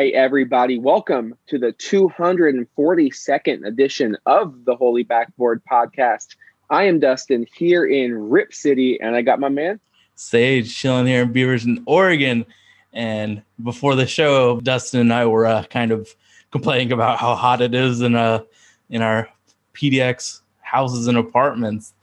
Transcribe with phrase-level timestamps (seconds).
[0.00, 6.36] right, everybody, welcome to the 242nd edition of the Holy Backboard Podcast.
[6.70, 9.78] I am Dustin here in Rip City, and I got my man.
[10.14, 12.46] Sage chilling here in Beaverton, Oregon.
[12.92, 16.14] And before the show, Dustin and I were uh, kind of
[16.50, 18.42] complaining about how hot it is in uh
[18.88, 19.28] in our
[19.74, 21.94] PDX houses and apartments.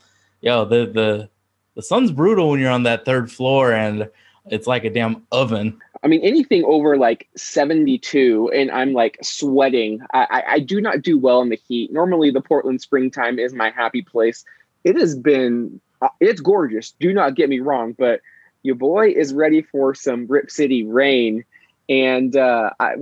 [0.42, 1.30] Yo, the the
[1.76, 4.10] the sun's brutal when you're on that third floor, and
[4.50, 5.80] it's like a damn oven.
[6.04, 10.00] I mean, anything over like 72, and I'm like sweating.
[10.14, 11.92] I, I, I do not do well in the heat.
[11.92, 14.46] Normally, the Portland springtime is my happy place.
[14.84, 16.92] It has been, uh, it's gorgeous.
[17.00, 18.22] Do not get me wrong, but
[18.68, 21.46] your boy is ready for some Rip City rain,
[21.88, 22.96] and uh, I,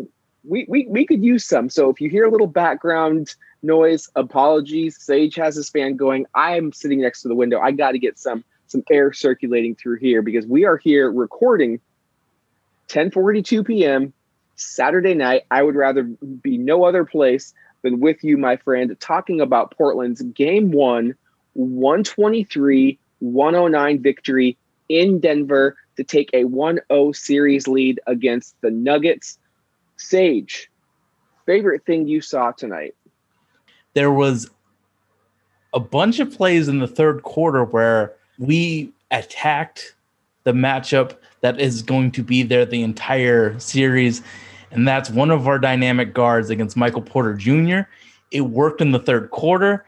[0.48, 1.72] we, we we could use some.
[1.72, 5.02] So if you hear a little background noise, apologies.
[5.02, 6.28] Sage has his fan going.
[6.36, 7.60] I'm sitting next to the window.
[7.60, 11.80] I got to get some some air circulating through here because we are here recording
[12.90, 14.14] 10:42 p.m.
[14.56, 15.46] Saturday night.
[15.50, 20.22] I would rather be no other place than with you, my friend, talking about Portland's
[20.22, 21.16] game one,
[21.54, 24.58] 123 109 victory
[24.90, 29.38] in Denver to take a 1 0 series lead against the Nuggets.
[29.98, 30.70] Sage,
[31.46, 32.96] favorite thing you saw tonight?
[33.94, 34.50] There was
[35.74, 39.96] a bunch of plays in the third quarter where we attacked
[40.44, 44.22] the matchup that is going to be there the entire series.
[44.72, 47.82] And that's one of our dynamic guards against Michael Porter Jr.
[48.32, 49.86] It worked in the third quarter.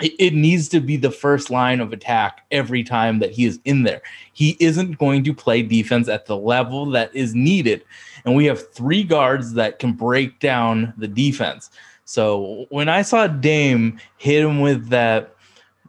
[0.00, 3.82] It, needs to be the first line of attack every time that he is in
[3.82, 4.00] there.
[4.32, 7.84] He isn't going to play defense at the level that is needed.
[8.24, 11.70] And we have three guards that can break down the defense.
[12.06, 15.36] So when I saw Dame hit him with that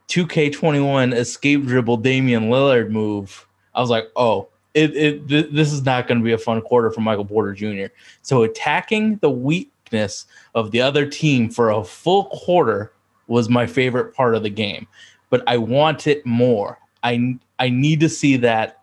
[0.10, 5.84] 2K21 escape dribble Damian Lillard move, I was like, oh, it, it th- this is
[5.84, 7.94] not going to be a fun quarter for Michael Porter Jr.
[8.22, 10.26] So attacking the weakness
[10.56, 12.92] of the other team for a full quarter
[13.34, 14.88] was my favorite part of the game.
[15.32, 16.78] But I want it more.
[17.02, 18.82] I I need to see that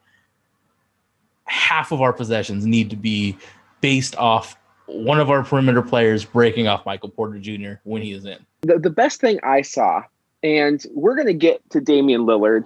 [1.45, 3.39] half of our possessions need to be
[3.81, 4.57] based off
[4.87, 7.75] one of our perimeter players breaking off Michael Porter Jr.
[7.85, 8.45] when he is in.
[8.63, 10.03] The, the best thing I saw,
[10.43, 12.65] and we're going to get to Damian Lillard,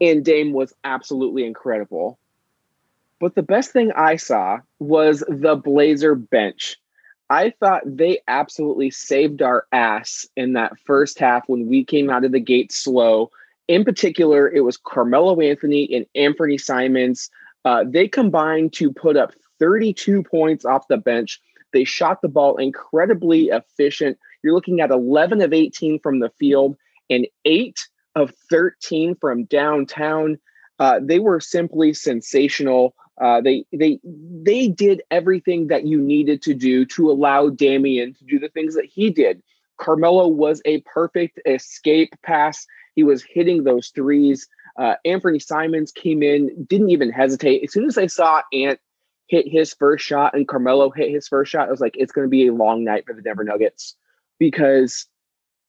[0.00, 2.18] and Dame was absolutely incredible.
[3.18, 6.76] But the best thing I saw was the Blazer bench.
[7.30, 12.24] I thought they absolutely saved our ass in that first half when we came out
[12.24, 13.30] of the gate slow.
[13.66, 17.30] In particular, it was Carmelo Anthony and Anfernee Simons.
[17.64, 21.40] Uh, they combined to put up 32 points off the bench.
[21.72, 24.18] They shot the ball incredibly efficient.
[24.42, 26.76] You're looking at 11 of 18 from the field
[27.08, 27.80] and eight
[28.14, 30.38] of 13 from downtown.
[30.78, 32.94] Uh, they were simply sensational.
[33.20, 38.24] Uh, they they they did everything that you needed to do to allow Damian to
[38.24, 39.42] do the things that he did.
[39.78, 42.66] Carmelo was a perfect escape pass.
[42.94, 44.48] He was hitting those threes.
[44.78, 47.62] Uh, Anfernee Simons came in, didn't even hesitate.
[47.64, 48.80] As soon as I saw Ant
[49.26, 52.26] hit his first shot and Carmelo hit his first shot, I was like, it's going
[52.26, 53.96] to be a long night for the Denver Nuggets
[54.38, 55.06] because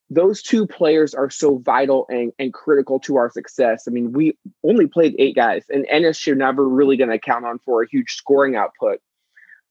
[0.10, 3.86] those two players are so vital and, and critical to our success.
[3.88, 7.46] I mean, we only played eight guys, and Enes you're never really going to count
[7.46, 9.00] on for a huge scoring output.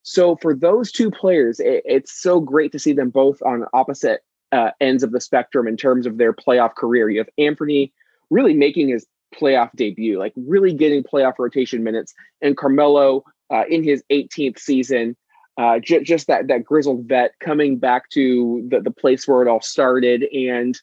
[0.03, 4.23] So for those two players, it, it's so great to see them both on opposite
[4.53, 7.09] uh, ends of the spectrum in terms of their playoff career.
[7.09, 7.93] You have Anfernee
[8.31, 13.83] really making his playoff debut, like really getting playoff rotation minutes, and Carmelo uh, in
[13.83, 15.17] his 18th season
[15.57, 19.49] uh, j- just that that grizzled vet coming back to the, the place where it
[19.49, 20.81] all started and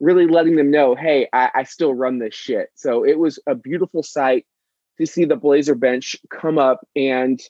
[0.00, 2.70] really letting them know, hey, I, I still run this shit.
[2.74, 4.46] So it was a beautiful sight
[4.98, 7.40] to see the Blazer bench come up and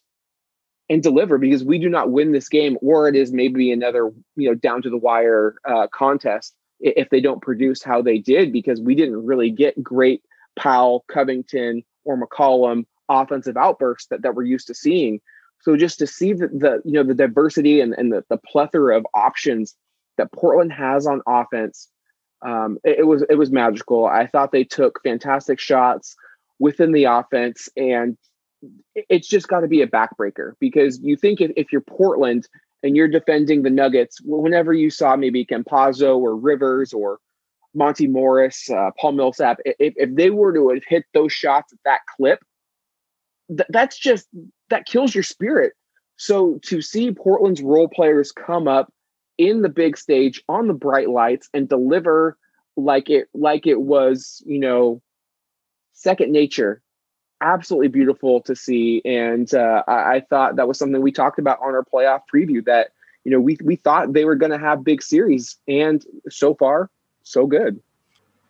[0.90, 4.48] and deliver because we do not win this game, or it is maybe another you
[4.48, 8.80] know down to the wire uh, contest if they don't produce how they did because
[8.80, 10.22] we didn't really get great
[10.56, 15.20] Powell, Covington, or McCollum offensive outbursts that, that we're used to seeing.
[15.60, 18.96] So just to see the, the you know the diversity and, and the, the plethora
[18.96, 19.74] of options
[20.16, 21.88] that Portland has on offense,
[22.44, 24.06] um, it, it, was it was magical.
[24.06, 26.14] I thought they took fantastic shots
[26.58, 28.16] within the offense, and
[28.94, 32.48] it's just got to be a backbreaker because you think if, if you're Portland
[32.82, 37.18] and you're defending the Nuggets, whenever you saw maybe Campazzo or Rivers or
[37.74, 41.78] Monte Morris, uh, Paul Millsap, if, if they were to have hit those shots at
[41.84, 42.40] that clip,
[43.48, 44.28] th- that's just
[44.70, 45.72] that kills your spirit.
[46.16, 48.92] So to see Portland's role players come up
[49.38, 52.36] in the big stage on the bright lights and deliver
[52.76, 55.00] like it like it was, you know,
[55.92, 56.82] second nature.
[57.40, 61.60] Absolutely beautiful to see, and uh, I, I thought that was something we talked about
[61.60, 62.64] on our playoff preview.
[62.64, 62.88] That
[63.22, 66.90] you know we we thought they were going to have big series, and so far,
[67.22, 67.80] so good.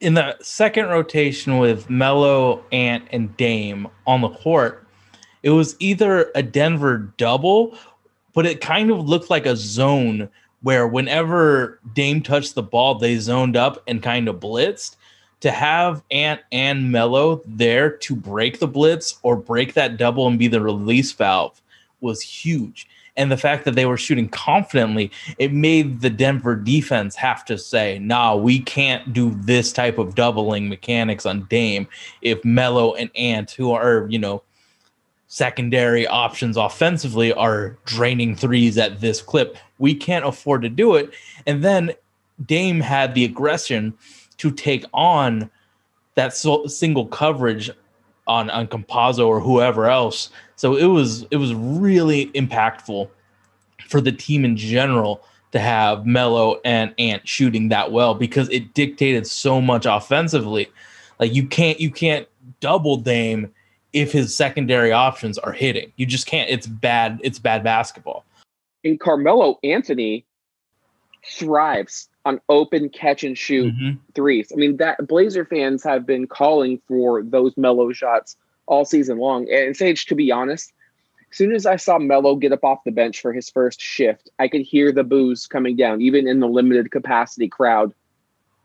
[0.00, 4.87] in the second rotation with Melo, Ant, and Dame on the court,
[5.42, 7.76] it was either a Denver double,
[8.34, 10.28] but it kind of looked like a zone
[10.62, 14.96] where whenever Dame touched the ball, they zoned up and kind of blitzed.
[15.42, 20.36] To have Ant and Melo there to break the blitz or break that double and
[20.36, 21.62] be the release valve
[22.00, 22.88] was huge.
[23.16, 27.56] And the fact that they were shooting confidently, it made the Denver defense have to
[27.56, 31.86] say, nah, we can't do this type of doubling mechanics on Dame
[32.22, 34.42] if Melo and Ant, who are, you know,
[35.28, 39.56] secondary options offensively, are draining threes at this clip.
[39.78, 41.12] We can't afford to do it.
[41.46, 41.92] And then
[42.44, 43.94] Dame had the aggression
[44.38, 45.50] to take on
[46.14, 47.70] that so- single coverage
[48.26, 50.30] on on Campazzo or whoever else.
[50.56, 53.08] So it was it was really impactful
[53.88, 58.74] for the team in general to have Melo and Ant shooting that well because it
[58.74, 60.68] dictated so much offensively.
[61.18, 62.28] Like you can't you can't
[62.60, 63.52] double Dame
[63.92, 65.92] if his secondary options are hitting.
[65.96, 66.50] You just can't.
[66.50, 67.20] It's bad.
[67.22, 68.24] It's bad basketball.
[68.84, 70.24] And Carmelo Anthony
[71.26, 73.98] thrives on open catch and shoot Mhm.
[74.14, 74.52] threes.
[74.52, 78.36] I mean, that Blazer fans have been calling for those Melo shots
[78.66, 79.50] all season long.
[79.50, 80.72] And Sage, to be honest,
[81.30, 84.30] as soon as I saw Melo get up off the bench for his first shift,
[84.38, 87.92] I could hear the boos coming down, even in the limited capacity crowd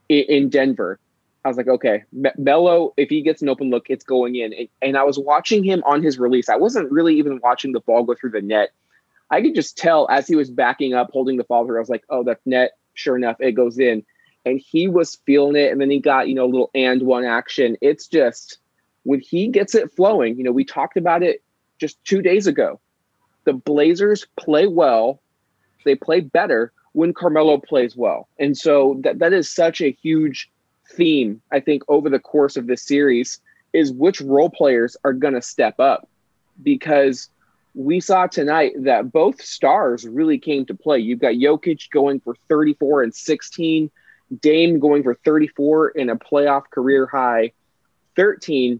[0.09, 0.99] in Denver.
[1.45, 4.53] I was like, okay, Me- Melo, if he gets an open look, it's going in.
[4.53, 6.49] And, and I was watching him on his release.
[6.49, 8.71] I wasn't really even watching the ball go through the net.
[9.29, 11.77] I could just tell as he was backing up, holding the follow through.
[11.77, 12.77] I was like, oh, that's net.
[12.93, 14.05] Sure enough, it goes in.
[14.45, 15.71] And he was feeling it.
[15.71, 17.77] And then he got, you know, a little and one action.
[17.81, 18.59] It's just
[19.03, 21.43] when he gets it flowing, you know, we talked about it
[21.79, 22.79] just two days ago.
[23.45, 25.21] The Blazers play well,
[25.83, 28.29] they play better when Carmelo plays well.
[28.39, 30.49] And so that, that is such a huge
[30.91, 33.39] theme, I think, over the course of this series
[33.73, 36.07] is which role players are going to step up
[36.61, 37.29] because
[37.75, 40.99] we saw tonight that both stars really came to play.
[40.99, 43.89] You've got Jokic going for 34 and 16,
[44.41, 47.51] Dame going for 34 in a playoff career high
[48.15, 48.79] 13.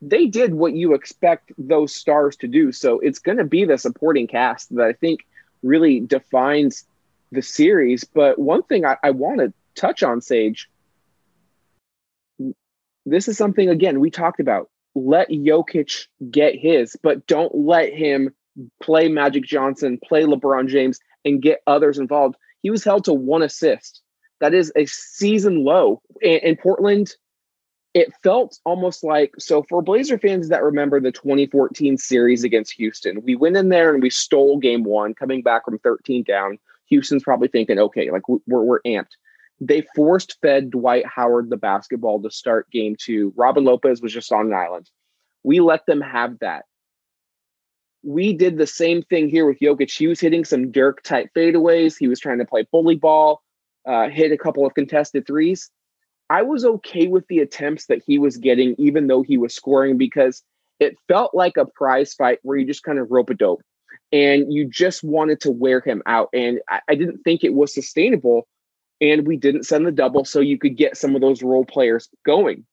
[0.00, 2.70] They did what you expect those stars to do.
[2.70, 5.26] So it's going to be the supporting cast that I think
[5.64, 6.84] really defines
[7.32, 8.04] the series.
[8.04, 10.70] But one thing I, I want to touch on, Sage,
[13.12, 14.70] this is something, again, we talked about.
[14.94, 18.34] Let Jokic get his, but don't let him
[18.82, 22.36] play Magic Johnson, play LeBron James, and get others involved.
[22.62, 24.02] He was held to one assist.
[24.40, 26.02] That is a season low.
[26.20, 27.14] In, in Portland,
[27.94, 33.22] it felt almost like so for Blazer fans that remember the 2014 series against Houston,
[33.22, 36.58] we went in there and we stole game one, coming back from 13 down.
[36.86, 39.16] Houston's probably thinking, okay, like we're, we're amped.
[39.60, 43.32] They forced fed Dwight Howard the basketball to start game two.
[43.36, 44.88] Robin Lopez was just on an island.
[45.42, 46.64] We let them have that.
[48.04, 49.96] We did the same thing here with Jokic.
[49.96, 51.96] He was hitting some Dirk type fadeaways.
[51.98, 53.42] He was trying to play bully ball,
[53.86, 55.70] uh, hit a couple of contested threes.
[56.30, 59.96] I was okay with the attempts that he was getting, even though he was scoring,
[59.96, 60.42] because
[60.78, 63.62] it felt like a prize fight where you just kind of rope a dope
[64.12, 66.28] and you just wanted to wear him out.
[66.32, 68.46] And I, I didn't think it was sustainable.
[69.00, 72.08] And we didn't send the double so you could get some of those role players
[72.24, 72.64] going.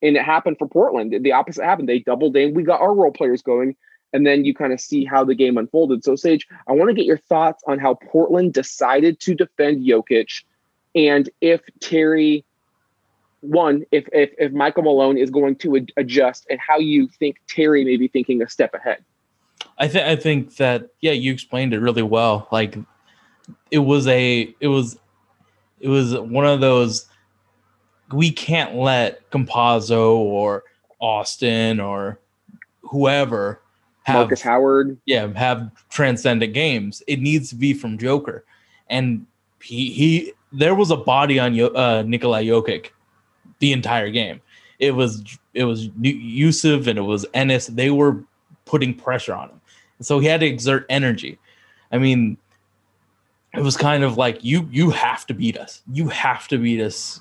[0.00, 1.14] And it happened for Portland.
[1.22, 1.88] The opposite happened.
[1.88, 2.54] They doubled in.
[2.54, 3.74] We got our role players going.
[4.12, 6.04] And then you kind of see how the game unfolded.
[6.04, 10.44] So, Sage, I want to get your thoughts on how Portland decided to defend Jokic
[10.94, 12.44] and if Terry
[13.40, 17.36] one if if, if Michael Malone is going to ad- adjust and how you think
[17.48, 19.04] Terry may be thinking a step ahead.
[19.78, 22.48] I think I think that yeah, you explained it really well.
[22.50, 22.76] Like
[23.70, 24.98] it was a it was
[25.80, 27.06] it was one of those
[28.12, 30.64] we can't let Campazzo or
[31.00, 32.18] Austin or
[32.82, 33.60] whoever
[34.02, 37.02] have Markus Howard, yeah have transcendent games.
[37.06, 38.44] It needs to be from Joker,
[38.88, 39.26] and
[39.62, 42.90] he he there was a body on Yo- uh, Nikolai Jokic
[43.58, 44.40] the entire game.
[44.78, 45.22] It was
[45.54, 47.66] it was Jusuf and it was Enes.
[47.66, 48.22] They were
[48.64, 49.60] putting pressure on him,
[50.00, 51.38] so he had to exert energy.
[51.92, 52.38] I mean,
[53.54, 55.82] it was kind of like you you have to beat us.
[55.92, 57.20] You have to beat us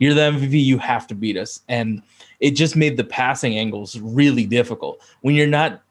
[0.00, 0.64] You're the MVP.
[0.64, 1.60] You have to beat us.
[1.68, 2.02] And
[2.40, 5.00] it just made the passing angles really difficult.
[5.20, 5.82] When you're not,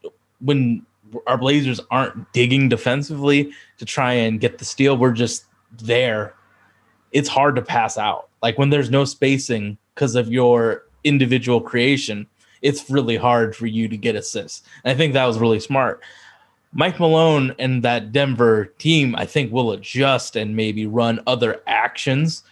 [0.41, 0.85] when
[1.27, 6.33] our Blazers aren't digging defensively to try and get the steal, we're just there.
[7.11, 8.29] It's hard to pass out.
[8.41, 12.25] Like when there's no spacing because of your individual creation,
[12.63, 14.67] it's really hard for you to get assists.
[14.83, 16.01] And I think that was really smart.
[16.73, 22.43] Mike Malone and that Denver team, I think, will adjust and maybe run other actions.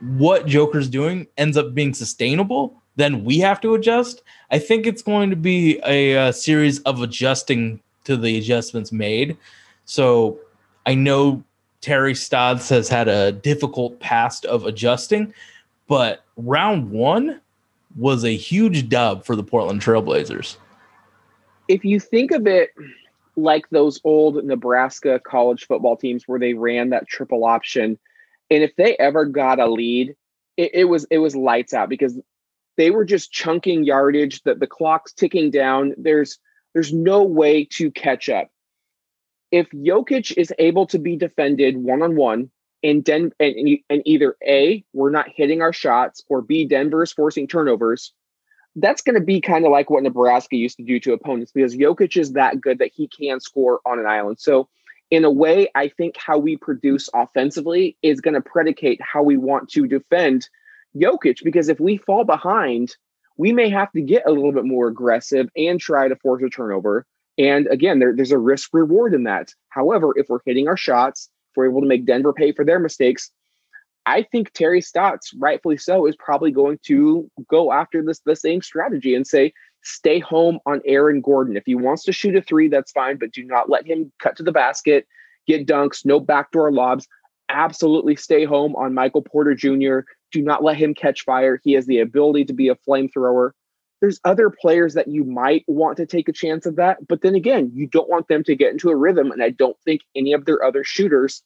[0.00, 4.22] What Joker's doing ends up being sustainable, then we have to adjust.
[4.50, 9.36] I think it's going to be a, a series of adjusting to the adjustments made.
[9.86, 10.38] So
[10.84, 11.42] I know
[11.80, 15.32] Terry Stotts has had a difficult past of adjusting,
[15.86, 17.40] but round one
[17.96, 20.56] was a huge dub for the Portland Trailblazers.
[21.68, 22.70] If you think of it
[23.36, 27.98] like those old Nebraska college football teams where they ran that triple option,
[28.50, 30.14] and if they ever got a lead,
[30.56, 32.18] it, it was it was lights out because
[32.76, 34.42] they were just chunking yardage.
[34.42, 35.94] That the clock's ticking down.
[35.96, 36.38] There's
[36.74, 38.48] there's no way to catch up.
[39.52, 42.50] If Jokic is able to be defended one on one,
[42.82, 47.12] and Den and, and either A, we're not hitting our shots, or B, Denver is
[47.12, 48.12] forcing turnovers,
[48.76, 51.74] that's going to be kind of like what Nebraska used to do to opponents because
[51.74, 54.38] Jokic is that good that he can score on an island.
[54.38, 54.68] So,
[55.10, 59.36] in a way, I think how we produce offensively is going to predicate how we
[59.36, 60.48] want to defend
[60.96, 62.96] Jokic because if we fall behind,
[63.36, 66.50] we may have to get a little bit more aggressive and try to force a
[66.50, 67.06] turnover.
[67.38, 69.52] And again, there, there's a risk reward in that.
[69.68, 72.80] However, if we're hitting our shots, if we're able to make Denver pay for their
[72.80, 73.30] mistakes,
[74.06, 78.62] I think Terry Stotts, rightfully so, is probably going to go after this the same
[78.62, 81.56] strategy and say, stay home on Aaron Gordon.
[81.56, 84.36] If he wants to shoot a three, that's fine, but do not let him cut
[84.36, 85.06] to the basket,
[85.48, 87.08] get dunks, no backdoor lobs.
[87.48, 90.00] Absolutely stay home on Michael Porter Jr.
[90.32, 91.60] Do not let him catch fire.
[91.64, 93.50] He has the ability to be a flamethrower.
[94.00, 97.34] There's other players that you might want to take a chance of that, but then
[97.34, 99.32] again, you don't want them to get into a rhythm.
[99.32, 101.42] And I don't think any of their other shooters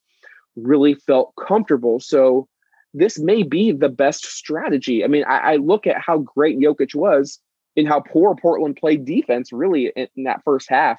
[0.57, 2.01] really felt comfortable.
[2.01, 2.49] So
[2.95, 5.05] this may be the best strategy.
[5.05, 7.39] I mean, I, I look at how great Jokic was
[7.77, 10.99] and how poor Portland played defense really in, in that first half.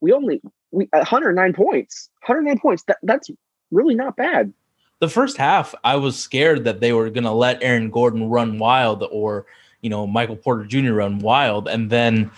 [0.00, 0.40] We only
[0.70, 2.84] we 109 points, 109 points.
[2.84, 3.30] That that's
[3.70, 4.52] really not bad.
[4.98, 8.58] The first half, I was scared that they were going to let Aaron Gordon run
[8.58, 9.46] wild or
[9.80, 10.92] you know Michael Porter Jr.
[10.92, 12.30] run wild, and then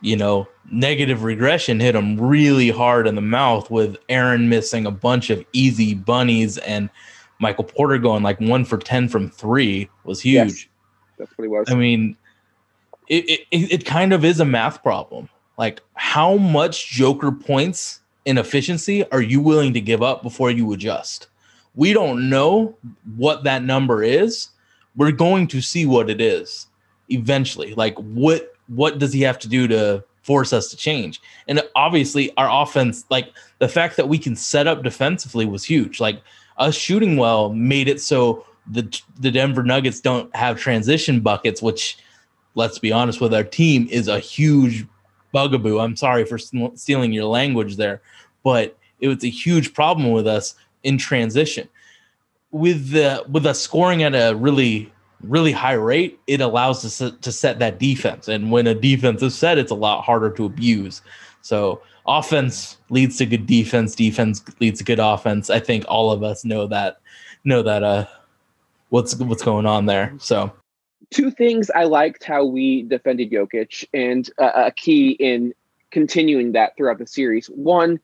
[0.00, 4.90] you know negative regression hit him really hard in the mouth with Aaron missing a
[4.90, 6.90] bunch of easy bunnies and
[7.38, 10.34] Michael Porter going like one for 10 from three was huge.
[10.34, 10.66] Yes,
[11.18, 11.70] that's what he was.
[11.70, 12.16] I mean,
[13.08, 15.28] it, it, it kind of is a math problem.
[15.58, 20.72] Like, how much Joker points in efficiency are you willing to give up before you
[20.72, 21.28] adjust?
[21.74, 22.76] We don't know
[23.16, 24.48] what that number is.
[24.96, 26.68] We're going to see what it is
[27.08, 27.74] eventually.
[27.74, 31.20] Like, what what does he have to do to force us to change?
[31.48, 36.00] And obviously, our offense, like the fact that we can set up defensively was huge.
[36.00, 36.20] Like
[36.58, 41.98] us shooting well made it so the the Denver Nuggets don't have transition buckets, which
[42.54, 44.84] let's be honest with our team is a huge
[45.32, 45.78] bugaboo.
[45.78, 48.00] I'm sorry for stealing your language there,
[48.42, 51.68] but it was a huge problem with us in transition.
[52.50, 54.92] With the with us scoring at a really
[55.22, 58.28] really high rate, it allows us to, set that defense.
[58.28, 61.02] And when a defense is set, it's a lot harder to abuse.
[61.42, 65.50] So offense leads to good defense, defense leads to good offense.
[65.50, 66.98] I think all of us know that
[67.44, 68.06] know that uh
[68.88, 70.12] what's what's going on there.
[70.18, 70.52] So
[71.10, 75.54] two things I liked how we defended Jokic and uh, a key in
[75.90, 77.46] continuing that throughout the series.
[77.46, 78.00] One,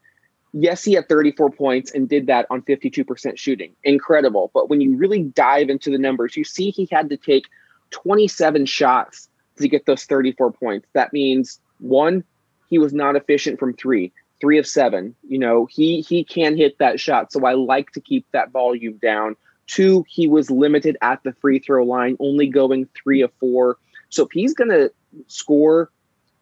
[0.52, 3.75] yes, he had 34 points and did that on 52% shooting.
[3.85, 4.50] Incredible.
[4.54, 7.47] But when you really dive into the numbers, you see he had to take
[7.90, 9.28] 27 shots
[9.59, 10.88] to get those 34 points.
[10.92, 12.25] That means one,
[12.68, 15.14] he was not efficient from three, three of seven.
[15.28, 17.32] You know, he he can hit that shot.
[17.32, 19.37] So I like to keep that volume down.
[19.66, 23.76] Two, he was limited at the free throw line, only going three of four.
[24.09, 24.90] So if he's gonna
[25.26, 25.90] score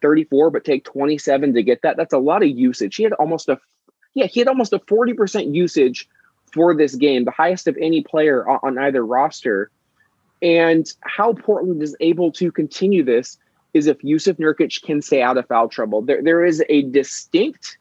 [0.01, 2.95] 34 but take 27 to get that, that's a lot of usage.
[2.95, 3.59] He had almost a
[4.13, 6.07] yeah, he had almost a 40% usage
[6.53, 9.71] for this game, the highest of any player on, on either roster.
[10.41, 13.37] And how Portland is able to continue this
[13.73, 16.01] is if Jusuf Nurkic can stay out of foul trouble.
[16.01, 17.77] There, there is a distinct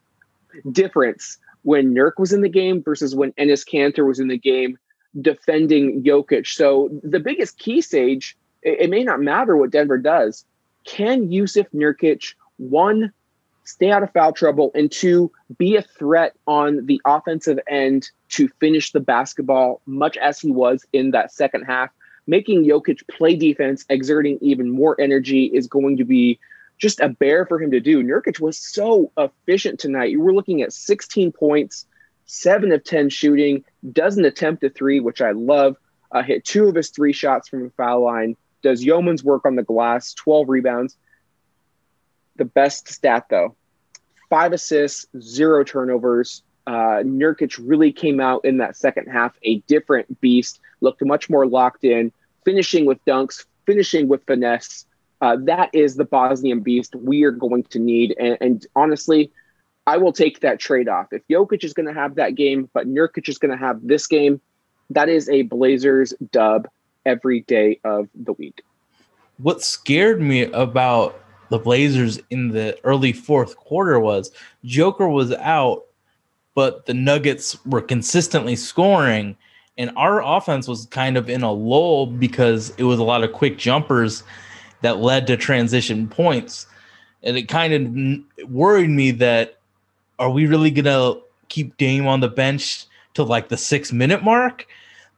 [0.71, 4.79] difference when Nurk was in the game versus when Enes Kanter was in the game
[5.21, 6.47] defending Jokic.
[6.47, 10.45] So the biggest key stage, it, it may not matter what Denver does.
[10.85, 13.13] Can Jusuf Nurkic, one,
[13.65, 18.49] stay out of foul trouble, and two, be a threat on the offensive end to
[18.61, 21.91] finish the basketball, much as he was in that second half?
[22.31, 26.39] making Jokic play defense, exerting even more energy is going to be
[26.79, 28.03] just a bear for him to do.
[28.03, 30.13] Nurkic was so efficient tonight.
[30.13, 31.87] You were looking at 16 points,
[32.27, 35.77] seven of 10 shooting, doesn't attempt a three, which I love.
[36.13, 39.57] Uh, hit two of his three shots from the foul line, does yeoman's work on
[39.57, 40.97] the glass, 12 rebounds.
[42.37, 43.57] The best stat, though
[44.31, 46.43] five assists, zero turnovers.
[46.67, 51.47] Uh, Nurkic really came out in that second half a different beast, looked much more
[51.47, 52.13] locked in,
[52.45, 54.87] finishing with dunks, finishing with finesse.
[55.21, 58.15] Uh, that is the Bosnian beast we are going to need.
[58.19, 59.31] And, and honestly,
[59.87, 61.09] I will take that trade off.
[61.13, 64.07] If Jokic is going to have that game, but Nurkic is going to have this
[64.07, 64.41] game,
[64.91, 66.69] that is a Blazers dub
[67.05, 68.63] every day of the week.
[69.39, 74.31] What scared me about the Blazers in the early fourth quarter was
[74.65, 75.85] Joker was out,
[76.55, 79.37] but the Nuggets were consistently scoring.
[79.77, 83.33] And our offense was kind of in a lull because it was a lot of
[83.33, 84.23] quick jumpers
[84.83, 86.67] that led to transition points.
[87.23, 89.59] And it kind of worried me that
[90.19, 94.23] are we really going to keep Dame on the bench to like the six minute
[94.23, 94.67] mark?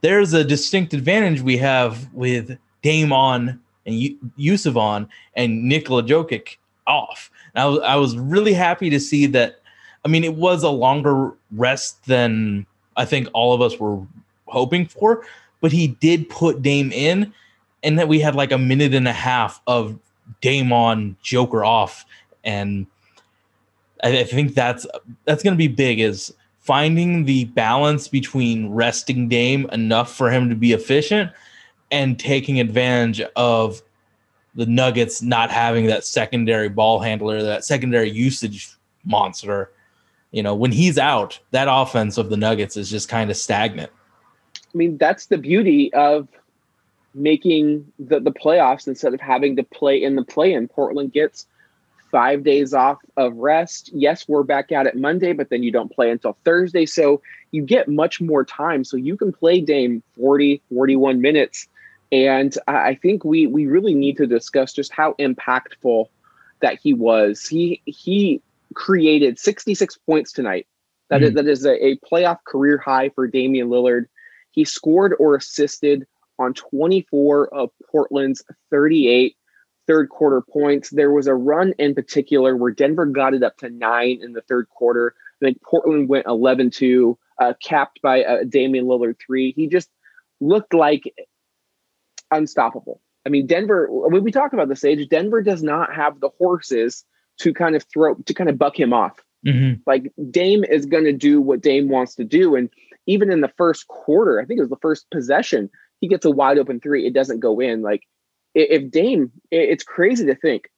[0.00, 3.94] There's a distinct advantage we have with Dame on and
[4.38, 7.30] Jusuf on and Nikola Jokic off.
[7.54, 9.60] And I was, I was really happy to see that.
[10.04, 14.00] I mean, it was a longer rest than I think all of us were
[14.46, 15.24] hoping for,
[15.60, 17.32] but he did put Dame in,
[17.82, 19.98] and that we had like a minute and a half of
[20.40, 22.04] Dame on, Joker off,
[22.44, 22.86] and
[24.02, 24.86] I, I think that's
[25.24, 26.00] that's going to be big.
[26.00, 31.30] Is finding the balance between resting Dame enough for him to be efficient
[31.92, 33.82] and taking advantage of
[34.54, 39.70] the Nuggets not having that secondary ball handler, that secondary usage monster.
[40.32, 43.92] You know, when he's out, that offense of the Nuggets is just kind of stagnant.
[44.56, 46.28] I mean, that's the beauty of
[47.14, 50.68] making the, the playoffs instead of having to play in the play in.
[50.68, 51.46] Portland gets
[52.11, 53.90] five days off of rest.
[53.92, 56.86] Yes, we're back out at Monday, but then you don't play until Thursday.
[56.86, 58.84] So you get much more time.
[58.84, 61.69] So you can play Dame 40, 41 minutes
[62.12, 66.06] and I think we we really need to discuss just how impactful
[66.60, 67.46] that he was.
[67.46, 68.42] He he
[68.75, 70.66] created 66 points tonight.
[71.08, 71.25] That mm.
[71.25, 74.06] is, that is a, a playoff career high for Damian Lillard.
[74.50, 76.06] He scored or assisted
[76.38, 79.36] on 24 of Portland's 38
[79.86, 80.90] third quarter points.
[80.90, 84.42] There was a run in particular where Denver got it up to nine in the
[84.42, 85.14] third quarter.
[85.40, 89.52] I think Portland went 11 2, uh, capped by a Damian Lillard three.
[89.52, 89.90] He just
[90.40, 91.12] looked like
[92.32, 93.00] unstoppable.
[93.25, 97.04] I mean, Denver, when we talk about this age, Denver does not have the horses
[97.38, 99.21] to kind of throw, to kind of buck him off.
[99.47, 99.80] Mm-hmm.
[99.86, 102.56] Like Dame is going to do what Dame wants to do.
[102.56, 102.68] And
[103.06, 106.30] even in the first quarter, I think it was the first possession, he gets a
[106.30, 107.06] wide open three.
[107.06, 107.82] It doesn't go in.
[107.82, 108.02] Like
[108.54, 110.68] if Dame, it's crazy to think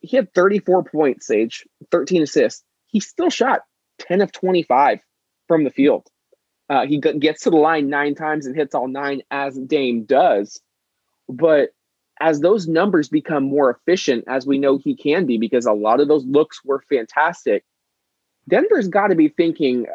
[0.00, 2.64] he had 34 points, Sage, 13 assists.
[2.86, 3.60] He still shot
[4.00, 5.00] 10 of 25
[5.46, 6.06] from the field.
[6.70, 10.60] Uh, he gets to the line nine times and hits all nine, as Dame does.
[11.28, 11.70] But
[12.20, 15.98] as those numbers become more efficient, as we know he can be, because a lot
[15.98, 17.64] of those looks were fantastic,
[18.48, 19.86] Denver's got to be thinking,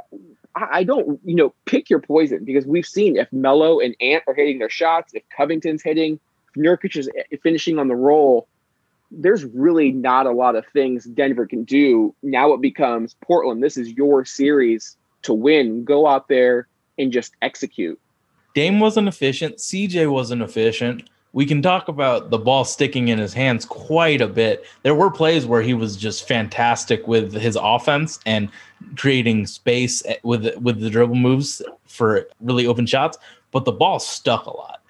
[0.54, 4.34] I don't, you know, pick your poison because we've seen if Melo and Ant are
[4.34, 8.50] hitting their shots, if Covington's hitting, if Nurkic is eh, finishing on the roll,
[9.12, 12.14] there's really not a lot of things Denver can do.
[12.22, 13.64] Now it becomes Portland.
[13.64, 18.00] This is your series to win, go out there and just execute.
[18.54, 19.58] Dame wasn't efficient.
[19.58, 21.10] CJ wasn't efficient.
[21.34, 24.66] We can talk about the ball sticking in his hands quite a bit.
[24.84, 28.50] There were plays where he was just fantastic with his offense and
[28.96, 33.18] creating space with with the dribble moves for really open shots,
[33.52, 34.82] but the ball stuck a lot.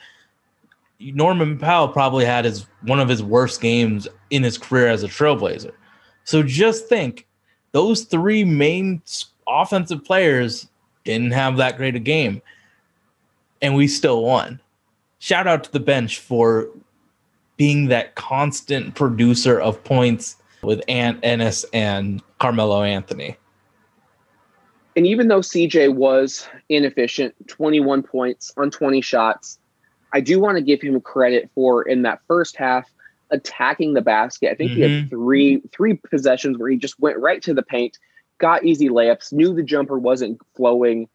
[0.99, 5.07] Norman Powell probably had his one of his worst games in his career as a
[5.07, 5.71] Trailblazer.
[6.25, 7.27] So just think,
[7.71, 9.01] those three main
[9.47, 10.67] offensive players
[11.03, 12.41] didn't have that great a game,
[13.62, 14.60] and we still won.
[15.19, 16.69] Shout out to the bench for
[17.58, 23.38] being that constant producer of points with Ant Enes and Carmelo Anthony.
[24.95, 29.60] And even though CJ was inefficient, 21 points on 20 shots,
[30.13, 32.89] I do want to give him credit for in that first half
[33.31, 34.51] attacking the basket.
[34.51, 34.77] I think mm-hmm.
[34.77, 35.10] he had mm-hmm.
[35.10, 37.97] three three possessions where he just went right to the paint,
[38.37, 41.07] got easy layups, knew the jumper wasn't flowing.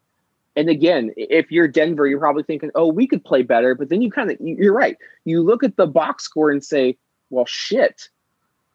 [0.55, 3.75] And again, if you're Denver, you're probably thinking, oh, we could play better.
[3.75, 4.97] But then you kind of, you're right.
[5.25, 6.97] You look at the box score and say,
[7.29, 8.09] well, shit.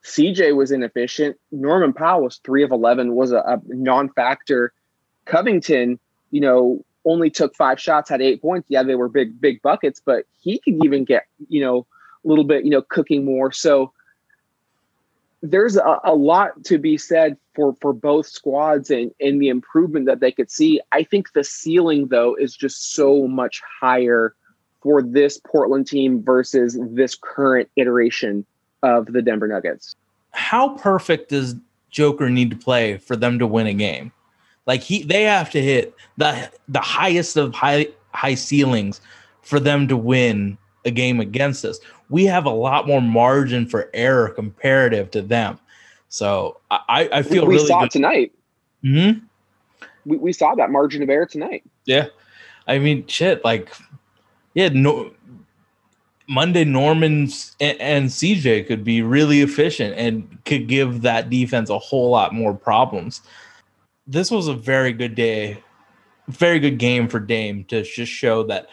[0.05, 1.37] CJ was inefficient.
[1.51, 4.73] Norman Powell was three of 11, was a, a non factor.
[5.25, 5.99] Covington,
[6.31, 8.67] you know, only took five shots, had eight points.
[8.71, 11.87] Yeah, they were big, big buckets, but he could even get, you know,
[12.25, 13.53] a little bit, you know, cooking more.
[13.53, 13.93] So
[15.51, 20.07] there's a, a lot to be said for for both squads and, and the improvement
[20.07, 20.81] that they could see.
[20.93, 24.35] I think the ceiling though is just so much higher
[24.83, 28.47] for this Portland team versus this current iteration
[28.83, 29.97] of the Denver Nuggets.
[30.33, 31.57] How perfect does
[31.91, 34.13] Joker need to play for them to win a game?
[34.67, 39.01] Like he they have to hit the the highest of high high ceilings
[39.43, 41.79] for them to win a game against us.
[42.09, 45.59] We have a lot more margin for error comparative to them.
[46.09, 47.91] So I, I feel we, we really saw good.
[47.91, 48.33] tonight.
[48.83, 49.11] hmm
[50.07, 51.65] We, we saw that margin of error tonight.
[51.85, 52.07] Yeah.
[52.67, 53.73] I mean, shit, like,
[54.55, 55.13] yeah, no,
[56.29, 61.79] Monday Norman's and, and CJ could be really efficient and could give that defense a
[61.79, 63.21] whole lot more problems.
[64.07, 65.63] This was a very good day,
[66.29, 68.69] very good game for Dame to just show that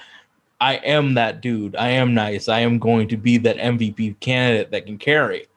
[0.60, 1.76] I am that dude.
[1.76, 2.48] I am nice.
[2.48, 5.48] I am going to be that MVP candidate that can carry.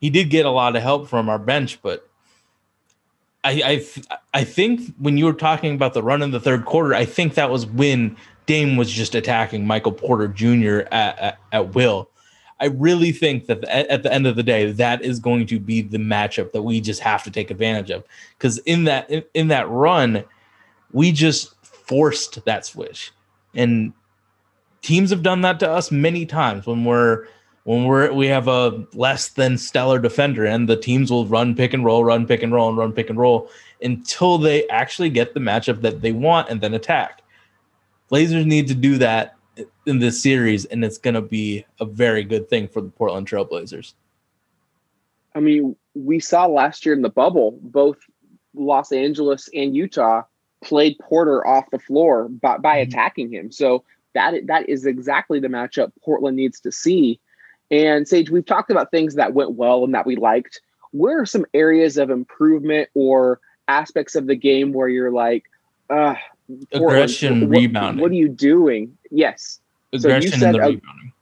[0.00, 2.08] He did get a lot of help from our bench, but
[3.44, 6.94] I I, I think when you were talking about the run in the third quarter,
[6.94, 10.88] I think that was when Dame was just attacking Michael Porter Jr.
[10.92, 12.08] at, at, at will.
[12.60, 15.82] I really think that at the end of the day, that is going to be
[15.82, 18.04] the matchup that we just have to take advantage of.
[18.38, 20.24] Because in that in, in that run,
[20.92, 23.10] we just forced that switch,
[23.54, 23.92] and
[24.82, 27.26] teams have done that to us many times when we're
[27.64, 31.72] when we're we have a less than stellar defender and the teams will run pick
[31.72, 33.48] and roll run pick and roll and run pick and roll
[33.80, 37.22] until they actually get the matchup that they want and then attack
[38.08, 39.36] blazers need to do that
[39.86, 43.28] in this series and it's going to be a very good thing for the portland
[43.28, 43.94] trailblazers
[45.34, 47.96] I mean, we saw last year in the bubble, both
[48.54, 50.24] Los Angeles and Utah
[50.62, 52.82] played Porter off the floor by, by Mhm.
[52.82, 53.50] attacking him.
[53.50, 53.82] So
[54.14, 57.20] that that is exactly the matchup Portland needs to see.
[57.70, 60.60] And Sage, we've talked about things that went well and that we liked.
[60.90, 65.44] Where are some areas of improvement or aspects of the game where you're like,
[65.88, 66.16] uh,
[66.72, 68.02] Aggression, rebounding.
[68.02, 68.98] What are you doing?
[69.10, 69.58] Yes.
[69.96, 71.12] So you said in the a- rebounding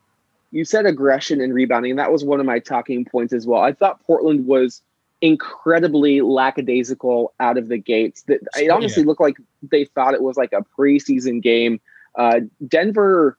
[0.52, 3.60] you said aggression and rebounding, and that was one of my talking points as well.
[3.62, 4.82] I thought Portland was
[5.20, 8.22] incredibly lackadaisical out of the gates.
[8.22, 8.74] That it Yeah.
[8.74, 11.80] honestly looked like they thought it was like a preseason game.
[12.14, 13.38] Uh, Denver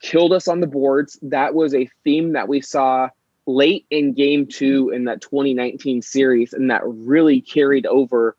[0.00, 1.18] killed us on the boards.
[1.22, 3.10] That was a theme that we saw
[3.46, 8.36] late in game two in that 2019 series, and that really carried over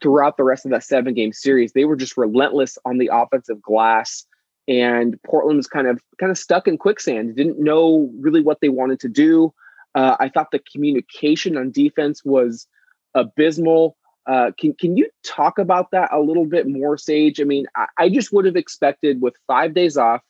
[0.00, 1.72] throughout the rest of that seven game series.
[1.72, 4.26] They were just relentless on the offensive glass
[4.68, 7.36] and Portland was kind of kind of stuck in quicksand.
[7.36, 9.52] Didn't know really what they wanted to do.
[9.94, 12.66] Uh, I thought the communication on defense was
[13.14, 13.96] abysmal.
[14.26, 17.40] Uh, can can you talk about that a little bit more, Sage?
[17.40, 20.22] I mean, I, I just would have expected with five days off,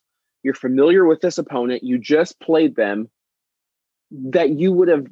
[0.43, 3.09] you're familiar with this opponent, you just played them,
[4.11, 5.07] that you would have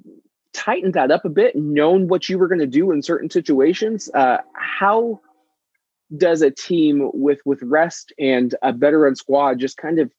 [0.52, 4.10] tightened that up a bit, known what you were going to do in certain situations.
[4.12, 5.20] Uh, how
[6.16, 10.12] does a team with with rest and a veteran squad just kind of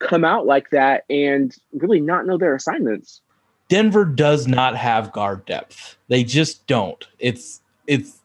[0.00, 3.20] come out like that and really not know their assignments?
[3.68, 5.98] Denver does not have guard depth.
[6.08, 7.06] They just don't.
[7.18, 8.20] It's it's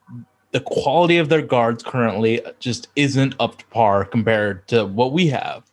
[0.51, 5.25] the quality of their guards currently just isn't up to par compared to what we
[5.27, 5.63] have.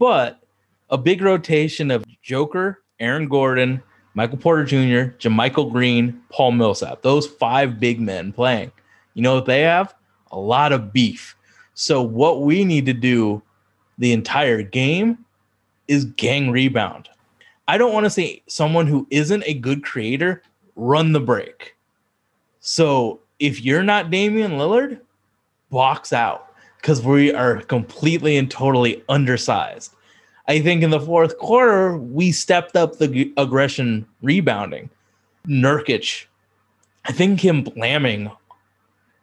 [0.00, 0.42] But
[0.90, 3.80] a big rotation of Joker, Aaron Gordon,
[4.14, 7.02] Michael Porter Jr., JaMychal Green, Paul Millsap.
[7.02, 8.72] Those five big men playing.
[9.14, 9.94] You know what they have?
[10.32, 11.36] A lot of beef.
[11.74, 13.42] So what we need to do
[13.98, 15.18] the entire game
[15.88, 17.08] is gang rebound.
[17.68, 20.42] I don't want to say someone who isn't a good creator
[20.74, 21.76] run the break.
[22.60, 25.00] So if you're not Damian Lillard,
[25.70, 29.92] box out because we are completely and totally undersized.
[30.48, 34.88] I think in the fourth quarter, we stepped up the g- aggression rebounding.
[35.48, 36.26] Nurkic,
[37.04, 38.30] I think him blamming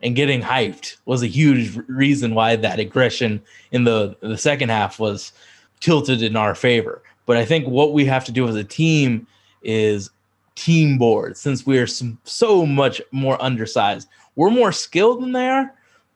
[0.01, 4.99] and getting hyped was a huge reason why that aggression in the, the second half
[4.99, 5.31] was
[5.79, 7.01] tilted in our favor.
[7.25, 9.25] But I think what we have to do as a team
[9.61, 10.09] is
[10.55, 14.07] team board since we are so much more undersized.
[14.35, 15.73] We're more skilled than they are,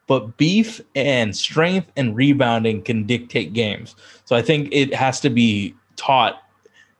[0.08, 3.95] but beef and strength and rebounding can dictate games.
[4.26, 6.41] So I think it has to be taught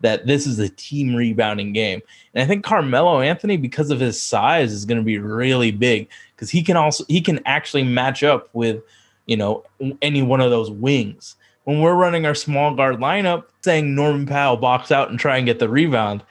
[0.02, 2.02] that this is a team rebounding game.
[2.34, 6.08] And I think Carmelo Anthony, because of his size, is going to be really big
[6.36, 8.84] because he can also he can actually match up with
[9.26, 9.64] you know
[10.02, 11.36] any one of those wings.
[11.64, 15.46] When we're running our small guard lineup, saying Norman Powell box out and try and
[15.46, 16.24] get the rebound,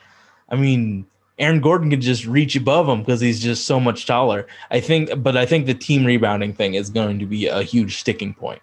[0.49, 1.05] I mean
[1.39, 4.47] Aaron Gordon could just reach above him because he's just so much taller.
[4.71, 7.97] I think, but I think the team rebounding thing is going to be a huge
[7.99, 8.61] sticking point.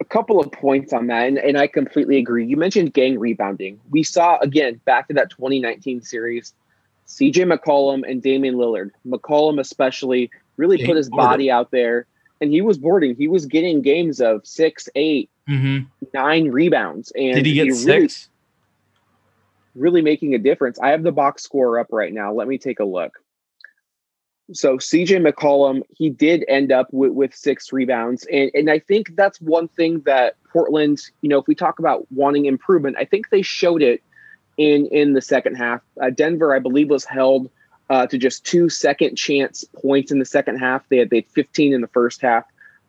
[0.00, 2.46] a couple of points on that, and, and I completely agree.
[2.46, 3.80] You mentioned gang rebounding.
[3.90, 6.52] We saw again back to that 2019 series,
[7.08, 8.90] CJ McCollum and Damian Lillard.
[9.06, 12.06] McCollum especially really put his body out there,
[12.40, 13.16] and he was boarding.
[13.16, 15.86] He was getting games of six, eight, Mm-hmm.
[16.12, 18.28] nine rebounds, and Did he get really, six?
[19.76, 20.78] Really making a difference.
[20.78, 22.32] I have the box score up right now.
[22.32, 23.12] Let me take a look.
[24.52, 28.26] So CJ McCollum, he did end up with, with six rebounds.
[28.32, 32.10] And, and I think that's one thing that Portland, you know, if we talk about
[32.12, 34.02] wanting improvement, I think they showed it
[34.56, 35.82] in in the second half.
[36.00, 37.50] Uh, Denver, I believe, was held
[37.90, 40.88] uh, to just two second chance points in the second half.
[40.88, 42.44] They had, they had 15 in the first half.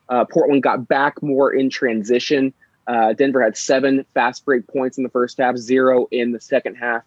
[0.08, 2.54] Uh, Portland got back more in transition.
[2.88, 6.76] Uh, Denver had seven fast break points in the first half, zero in the second
[6.76, 7.02] half.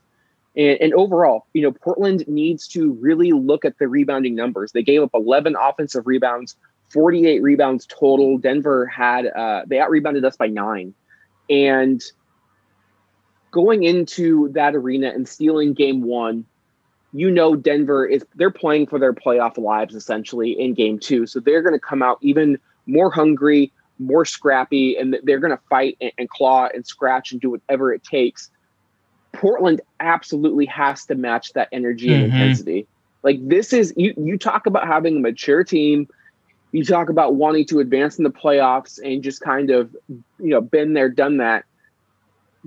[0.55, 4.71] And, and overall, you know, Portland needs to really look at the rebounding numbers.
[4.71, 6.55] They gave up 11 offensive rebounds,
[6.89, 8.37] 48 rebounds total.
[8.37, 10.93] Denver had, uh, they out rebounded us by nine.
[11.49, 12.01] And
[13.49, 16.45] going into that arena and stealing game one,
[17.11, 21.25] you know, Denver is, they're playing for their playoff lives essentially in game two.
[21.25, 25.63] So they're going to come out even more hungry, more scrappy, and they're going to
[25.69, 28.49] fight and, and claw and scratch and do whatever it takes.
[29.33, 32.31] Portland absolutely has to match that energy and Mhm.
[32.33, 32.87] intensity.
[33.23, 36.07] Like this is you you talk about having a mature team,
[36.71, 40.61] you talk about wanting to advance in the playoffs and just kind of, you know,
[40.61, 41.65] been there, done that.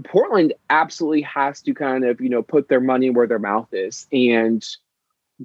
[0.05, 4.07] Portland absolutely has to kind of, you know, put their money where their mouth is
[4.13, 4.65] and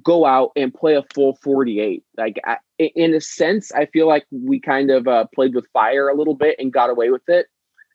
[0.02, 2.04] go out and play a full 48.
[2.16, 6.08] Like I, in a sense, I feel like we kind of uh, played with fire
[6.08, 7.46] a little bit and got away with it.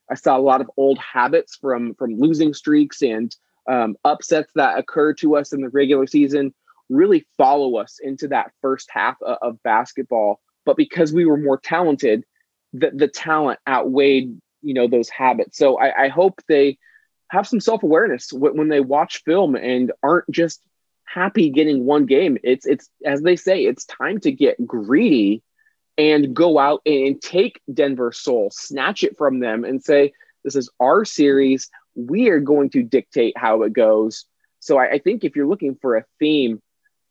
[0.10, 3.36] I saw a lot of old habits from from losing streaks and
[3.68, 6.54] um, upsets that occur to us in the regular season
[6.90, 10.40] really follow us into that first half of, of basketball.
[10.66, 12.24] But because we were more talented,
[12.74, 15.58] the, the talent outweighed you know those habits.
[15.58, 16.78] So I, I hope they
[17.30, 20.62] have some self awareness when, when they watch film and aren't just
[21.06, 22.38] happy getting one game.
[22.44, 25.42] It's it's as they say, it's time to get greedy
[25.98, 30.14] and go out and take Denver's soul, snatch it from them, and say,
[30.44, 31.70] "This is our series.
[31.96, 34.26] We are going to dictate how it goes."
[34.60, 36.62] So I, I think if you're looking for a theme,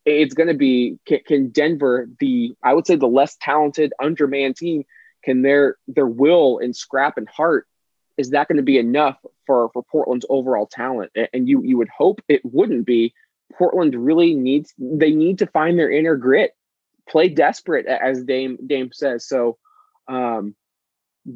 [0.05, 4.57] it's going to be can, can Denver, the I would say the less talented, undermanned
[4.57, 4.85] team,
[5.25, 7.67] can their their will and scrap and heart
[8.17, 11.13] is that going to be enough for for Portland's overall talent?
[11.33, 13.15] And you you would hope it wouldn't be.
[13.57, 16.53] Portland really needs they need to find their inner grit,
[17.09, 19.27] play desperate as Dame Dame says.
[19.27, 19.59] So,
[20.09, 20.55] um,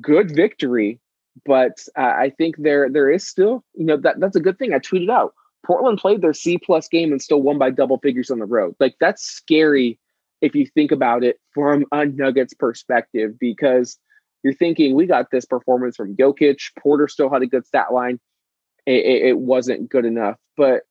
[0.00, 1.00] good victory,
[1.44, 4.72] but uh, I think there there is still you know that that's a good thing.
[4.74, 8.31] I tweeted out Portland played their C plus game and still won by double figures
[8.31, 8.74] on the road.
[8.81, 9.98] Like that's scary
[10.40, 13.98] if you think about it from a Nuggets perspective because
[14.42, 16.70] you're thinking we got this performance from Jokic.
[16.78, 18.20] Porter still had a good stat line.
[18.87, 20.83] It, it, it wasn't good enough, but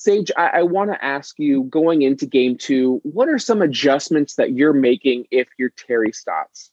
[0.00, 4.36] Sage, I, I want to ask you going into game two, what are some adjustments
[4.36, 6.70] that you're making if you're Terry Stotts?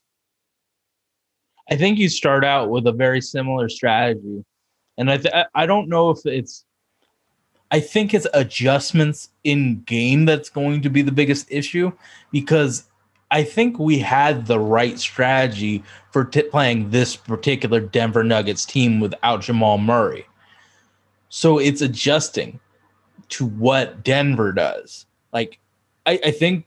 [1.69, 4.45] I think you start out with a very similar strategy,
[4.97, 6.63] and I th- I- don't know if it's.
[7.69, 11.91] I think it's adjustments in game that's going to be the biggest issue
[12.31, 12.87] because
[13.29, 19.01] I think we had the right strategy for t- playing this particular Denver Nuggets team
[19.01, 20.25] without Jamal Murray.
[21.27, 22.61] So it's adjusting
[23.29, 25.05] to what Denver does.
[25.33, 25.59] Like,
[26.05, 26.65] I, I think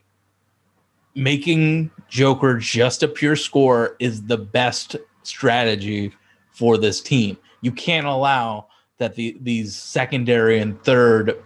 [1.15, 6.13] making Joker just a pure scorer is the best strategy
[6.51, 7.37] for this team.
[7.61, 11.41] You can't allow that the these secondary and third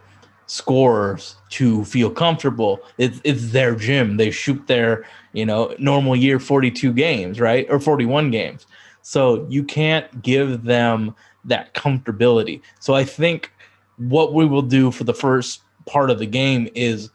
[0.48, 2.80] scorers to feel comfortable.
[2.98, 4.18] It's it's their gym.
[4.18, 7.66] They shoot their, you know, normal year 42 games, right?
[7.70, 8.68] Or 41 games.
[9.02, 12.62] So you can't give them that comfortability.
[12.80, 13.52] So I think
[13.98, 17.10] what we will do for the first part of the game is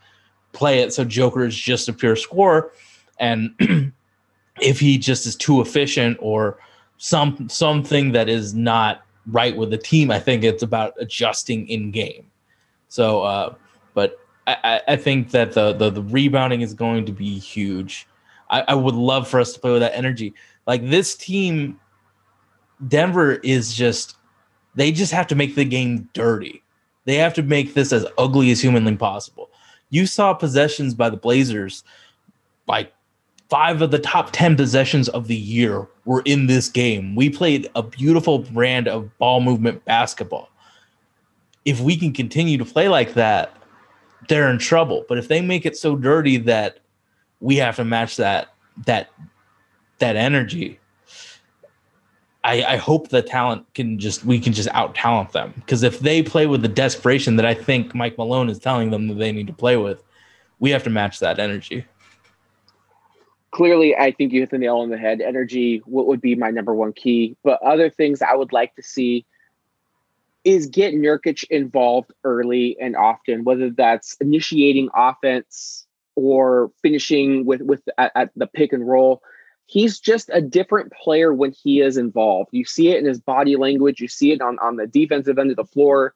[0.52, 2.72] play it so Joker is just a pure scorer
[3.18, 3.54] and
[4.60, 6.58] if he just is too efficient or
[6.98, 11.90] some something that is not right with the team, I think it's about adjusting in
[11.90, 12.26] game.
[12.88, 13.54] So, uh,
[13.94, 18.06] but I, I- think that the, the the rebounding is going to be huge.
[18.48, 20.34] I, I would love for us to play with that energy.
[20.66, 21.78] Like this team,
[22.88, 24.16] Denver is just
[24.74, 26.62] they just have to make the game dirty.
[27.10, 29.50] They have to make this as ugly as humanly possible.
[29.88, 31.82] You saw possessions by the Blazers,
[32.68, 32.92] like
[33.48, 37.16] five of the top 10 possessions of the year were in this game.
[37.16, 40.50] We played a beautiful brand of ball movement basketball.
[41.64, 43.56] if we can continue to play like that,
[44.28, 45.04] they're in trouble.
[45.08, 46.78] But if they make it so dirty that
[47.40, 48.54] we have to match that
[48.86, 49.10] that
[49.98, 50.78] that energy,
[52.42, 56.00] I, I hope the talent can just we can just out talent them because if
[56.00, 59.30] they play with the desperation that I think Mike Malone is telling them that they
[59.30, 60.02] need to play with,
[60.58, 61.84] we have to match that energy.
[63.50, 65.20] clearly I think you hit the nail on the head.
[65.20, 67.36] Energy what would be my number one key.
[67.42, 69.26] But other things I would like to see
[70.44, 77.82] is get Nurkic involved early and often, whether that's initiating offense or finishing with with
[77.98, 79.22] at, at the pick and roll.
[79.70, 82.48] He's just a different player when he is involved.
[82.50, 84.00] You see it in his body language.
[84.00, 86.12] You see it on, on the defensive end of the floor.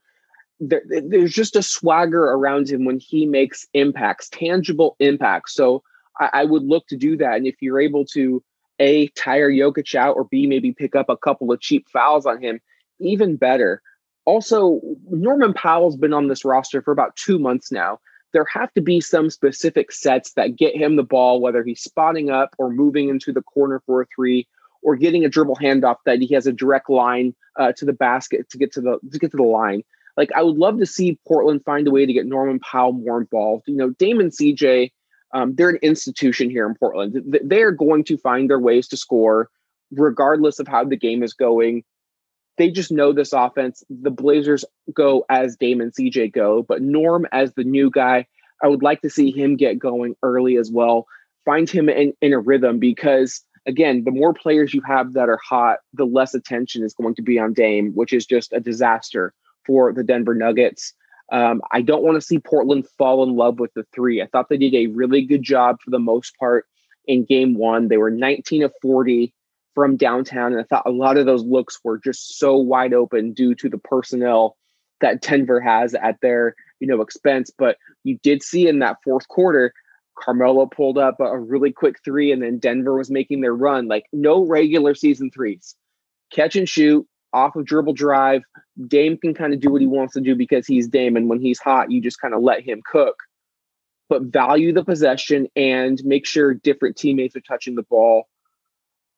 [0.59, 5.55] There, there's just a swagger around him when he makes impacts, tangible impacts.
[5.55, 5.85] So
[6.19, 7.37] I, I would look to do that.
[7.37, 8.43] And if you're able to
[8.81, 12.43] a tire Jokic out or b maybe pick up a couple of cheap fouls on
[12.43, 12.61] him,
[12.99, 13.83] even better.
[14.25, 18.01] Also, Norman Powell's been on this roster for about two months now.
[18.35, 22.29] There have to be some specific sets that get him the ball, whether he's spotting
[22.29, 24.47] up or moving into the corner for a three,
[24.83, 28.51] or getting a dribble handoff that he has a direct line uh, to the basket
[28.51, 29.83] to get to the to get to the line.
[30.17, 33.21] Like I would love to see Portland find a way to get Norman Powell more
[33.21, 33.65] involved.
[33.67, 34.93] You know, Damon CJ,
[35.33, 37.23] um, they're an institution here in Portland.
[37.43, 39.49] They are going to find their ways to score,
[39.91, 41.83] regardless of how the game is going.
[42.57, 43.83] They just know this offense.
[43.91, 48.27] The Blazers go as Dame and CJ go, but Norm as the new guy,
[48.63, 51.07] I would like to see him get going early as well.
[51.45, 55.41] Find him in, in a rhythm because again, the more players you have that are
[55.43, 59.35] hot, the less attention is going to be on Dame, which is just a disaster
[59.67, 60.93] for the Denver Nuggets.
[61.33, 64.21] Um, I don't want to see Portland fall in love with the three.
[64.23, 66.67] I thought they did a really good job for the most part
[67.07, 67.89] in game one.
[67.89, 69.33] They were 19 of 40
[69.75, 70.53] from downtown.
[70.53, 73.69] And I thought a lot of those looks were just so wide open due to
[73.69, 74.57] the personnel
[75.01, 77.51] that Denver has at their, you know, expense.
[77.57, 79.73] But you did see in that fourth quarter,
[80.17, 83.89] Carmelo pulled up a, really quick three, and then Denver was making their run.
[83.89, 85.75] Like no regular season threes.
[86.33, 88.43] Catch and shoot off of dribble drive.
[88.87, 91.17] Dame can kind of do what he wants to do because he's Dame.
[91.17, 93.17] And when he's hot, you just kind of let him cook.
[94.09, 98.29] But value the possession and make sure different teammates are touching the ball.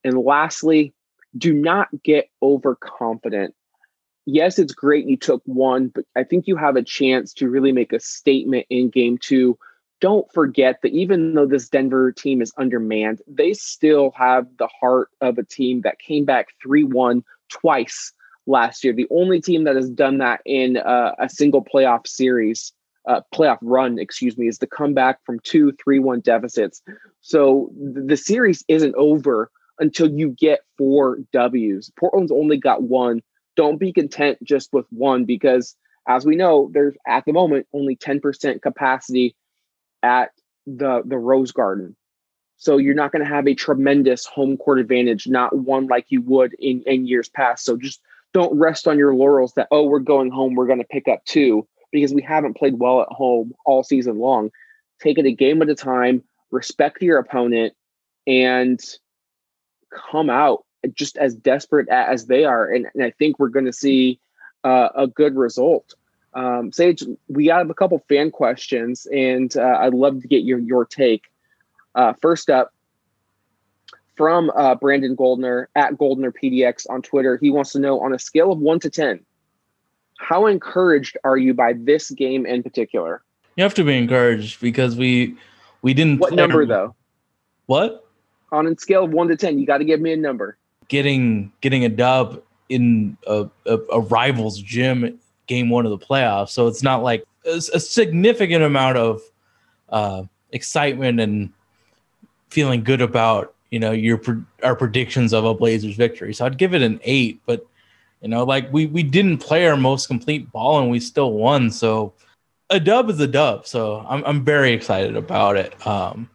[0.06, 0.94] And lastly,
[1.36, 3.56] do not get overconfident.
[4.24, 7.72] Yes, it's great you took one, but I think you have a chance to really
[7.72, 9.58] make a statement in game two.
[10.00, 15.08] Don't forget that even though this Denver team is undermanned, they still have the heart
[15.20, 18.12] of a team that came back 3 1 twice
[18.46, 18.92] last year.
[18.92, 22.72] The only team that has done that in uh, a single playoff series,
[23.08, 26.80] uh, playoff run, excuse me, is the comeback from two 3 1 deficits.
[27.22, 31.90] So th- the series isn't over until you get four W's.
[31.98, 33.22] Portland's only got one.
[33.56, 35.76] Don't be content just with one because,
[36.08, 39.34] as we know, there's at the moment only 10% capacity
[40.02, 40.30] at
[40.66, 41.96] the the Rose Garden.
[42.58, 46.22] So you're not going to have a tremendous home court advantage, not one like you
[46.22, 47.64] would in, in years past.
[47.64, 48.00] So just
[48.32, 51.24] don't rest on your laurels that, oh, we're going home, we're going to pick up
[51.26, 54.50] two, because we haven't played well at home all season long.
[55.02, 57.74] Take it a game at a time, respect your opponent,
[58.26, 58.80] and
[59.90, 62.70] come out just as desperate as they are.
[62.70, 64.20] And, and I think we're going to see
[64.64, 65.94] uh, a good result.
[66.34, 70.58] Um, Sage, we have a couple fan questions, and uh, I'd love to get your
[70.58, 71.22] your take.
[71.94, 72.74] Uh, first up,
[74.16, 78.18] from uh, Brandon Goldner at Goldner PDX on Twitter, he wants to know on a
[78.18, 79.24] scale of one to ten,
[80.18, 83.22] how encouraged are you by this game in particular?
[83.56, 85.36] You have to be encouraged because we
[85.80, 86.18] we didn't.
[86.18, 86.94] What number our- though?
[87.64, 88.05] What?
[88.52, 90.56] On a scale of one to ten, you got to give me a number.
[90.88, 96.50] Getting getting a dub in a, a, a rival's gym game one of the playoffs,
[96.50, 99.20] so it's not like a, significant amount of
[99.88, 101.52] uh, excitement and
[102.50, 104.20] feeling good about you know your
[104.62, 106.34] our predictions of a Blazers victory.
[106.34, 107.66] So I'd give it an eight, but
[108.22, 111.70] you know, like we we didn't play our most complete ball and we still won.
[111.70, 112.14] So
[112.70, 113.66] a dub is a dub.
[113.66, 115.86] So I'm I'm very excited about it.
[115.86, 116.30] Um,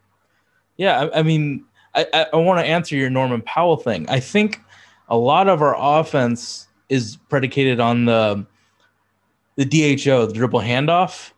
[0.78, 1.66] yeah, I, I mean,
[1.96, 4.08] I I, want to answer your Norman Powell thing.
[4.10, 4.62] I think
[5.10, 8.46] a lot of our offense is predicated on the
[9.56, 11.32] the DHO, the dribble handoff.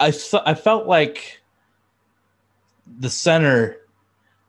[0.00, 0.12] I
[0.44, 1.40] I felt like
[2.98, 3.78] the center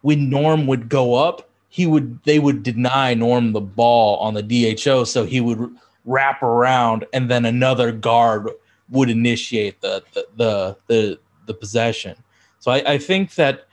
[0.01, 4.43] when Norm would go up, he would they would deny Norm the ball on the
[4.43, 5.75] DHO, so he would
[6.05, 8.49] wrap around, and then another guard
[8.89, 12.15] would initiate the the the the, the possession.
[12.59, 13.67] So I, I think that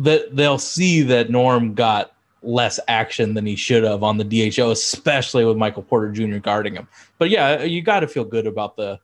[0.00, 4.70] that they'll see that Norm got less action than he should have on the DHO,
[4.70, 6.38] especially with Michael Porter Jr.
[6.38, 6.88] guarding him.
[7.18, 8.98] But yeah, you got to feel good about the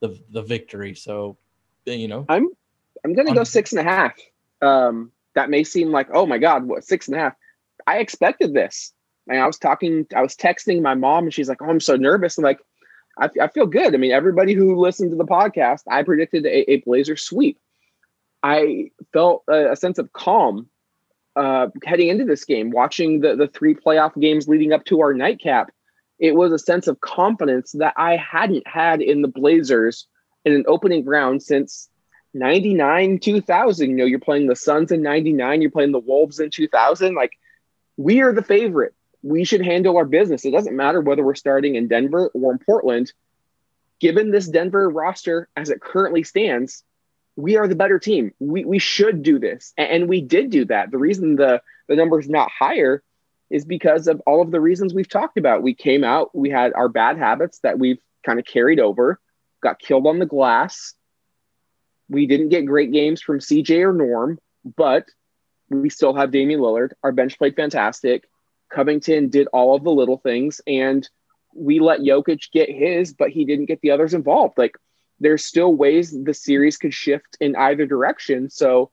[0.00, 0.94] the the victory.
[0.94, 1.36] So
[1.86, 2.48] you know, I'm
[3.04, 4.12] I'm gonna go Um, six and a half.
[4.62, 7.34] Um, that may seem like oh my god, what six and a half?
[7.86, 8.92] I expected this.
[9.26, 11.96] And I was talking, I was texting my mom, and she's like, "Oh, I'm so
[11.96, 12.60] nervous." I'm like,
[13.18, 13.94] I, I feel good.
[13.94, 17.58] I mean, everybody who listened to the podcast, I predicted a, a Blazer sweep.
[18.44, 20.68] I felt a, a sense of calm
[21.34, 25.14] uh, heading into this game, watching the the three playoff games leading up to our
[25.14, 25.70] nightcap.
[26.18, 30.06] It was a sense of confidence that I hadn't had in the Blazers
[30.44, 31.88] in an opening round since
[32.34, 36.50] 99 2000 you know you're playing the suns in 99 you're playing the wolves in
[36.50, 37.30] 2000 like
[37.96, 38.92] we are the favorite.
[39.22, 40.44] We should handle our business.
[40.44, 43.12] It doesn't matter whether we're starting in denver or in portland.
[44.00, 46.84] Given this denver roster as it currently stands
[47.36, 50.90] we are the better team we, we should do this and, we did do that
[50.90, 53.02] the reason the the number's not higher
[53.50, 56.72] is because of all of the reasons we've talked about we came out we had
[56.74, 59.20] our bad habits that we've kind of carried over
[59.62, 60.94] got killed on the glass
[62.08, 64.38] we didn't get great games from CJ or Norm,
[64.76, 65.06] but
[65.70, 66.92] we still have Damian Lillard.
[67.02, 68.28] Our bench played fantastic.
[68.72, 71.08] Covington did all of the little things, and
[71.54, 74.58] we let Jokic get his, but he didn't get the others involved.
[74.58, 74.76] Like
[75.20, 78.50] there's still ways the series could shift in either direction.
[78.50, 78.90] So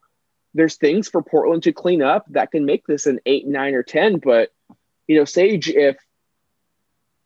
[0.54, 3.84] there's things for Portland to clean up that can make this an eight, nine, or
[3.84, 4.18] ten.
[4.18, 4.52] But
[5.08, 5.98] you know, Sage, if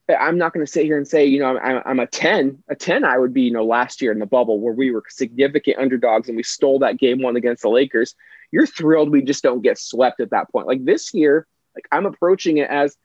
[0.07, 2.63] I'm not going to sit here and say, you know, I'm, I'm a 10.
[2.69, 5.03] A 10, I would be, you know, last year in the bubble where we were
[5.09, 8.15] significant underdogs and we stole that game one against the Lakers.
[8.51, 10.67] You're thrilled we just don't get swept at that point.
[10.67, 12.95] Like this year, like I'm approaching it as,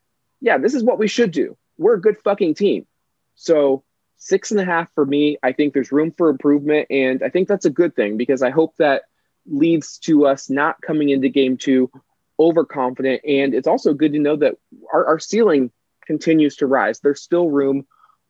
[0.41, 1.57] yeah, this is what we should do.
[1.79, 2.87] We're a good fucking team.
[3.35, 3.83] So
[4.21, 5.39] six and a half for me.
[5.43, 6.87] I think there's room for improvement.
[6.91, 9.03] And I think that's a good thing because I hope that
[9.47, 11.91] leads to us not coming into game two
[12.39, 13.23] overconfident.
[13.27, 14.57] And it's also good to know that
[14.93, 15.73] our, our ceiling
[16.07, 17.01] continues to rise.
[17.01, 17.87] There's still room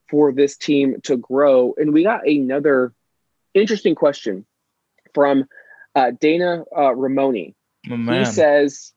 [0.09, 1.75] for this team to grow.
[1.77, 2.93] And we got another
[3.53, 4.47] interesting question
[5.13, 5.47] from
[5.95, 7.55] uh, Dana uh, Ramoni.
[7.85, 8.93] my He says,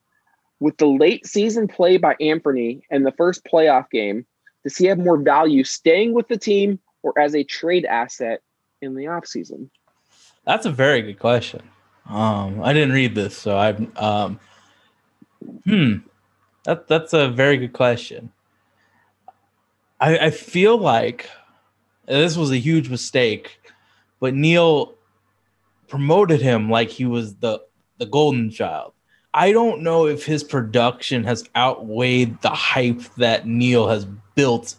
[0.60, 4.28] with the late season play by Anthony and the first playoff game,
[4.64, 8.42] does he have more value staying with the team or as a trade asset
[8.82, 9.70] in the offseason?
[10.46, 11.62] That's a very good question.
[12.10, 14.40] Um, I didn't read this, so I um,
[15.66, 15.98] hmm,
[16.66, 18.32] that that's a very good question.
[20.02, 21.30] I, I feel like
[22.06, 23.58] this was a huge mistake,
[24.20, 24.96] but Neil
[25.88, 27.62] promoted him like he was the
[28.00, 28.94] the golden child.
[29.34, 34.06] I don't know if his production has outweighed the hype that Neil has
[34.36, 34.76] built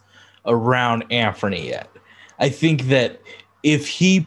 [0.47, 1.91] around Anthony yet.
[2.39, 3.21] I think that
[3.63, 4.27] if he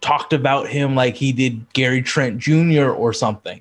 [0.00, 2.90] talked about him like he did Gary Trent Jr.
[2.90, 3.60] or something,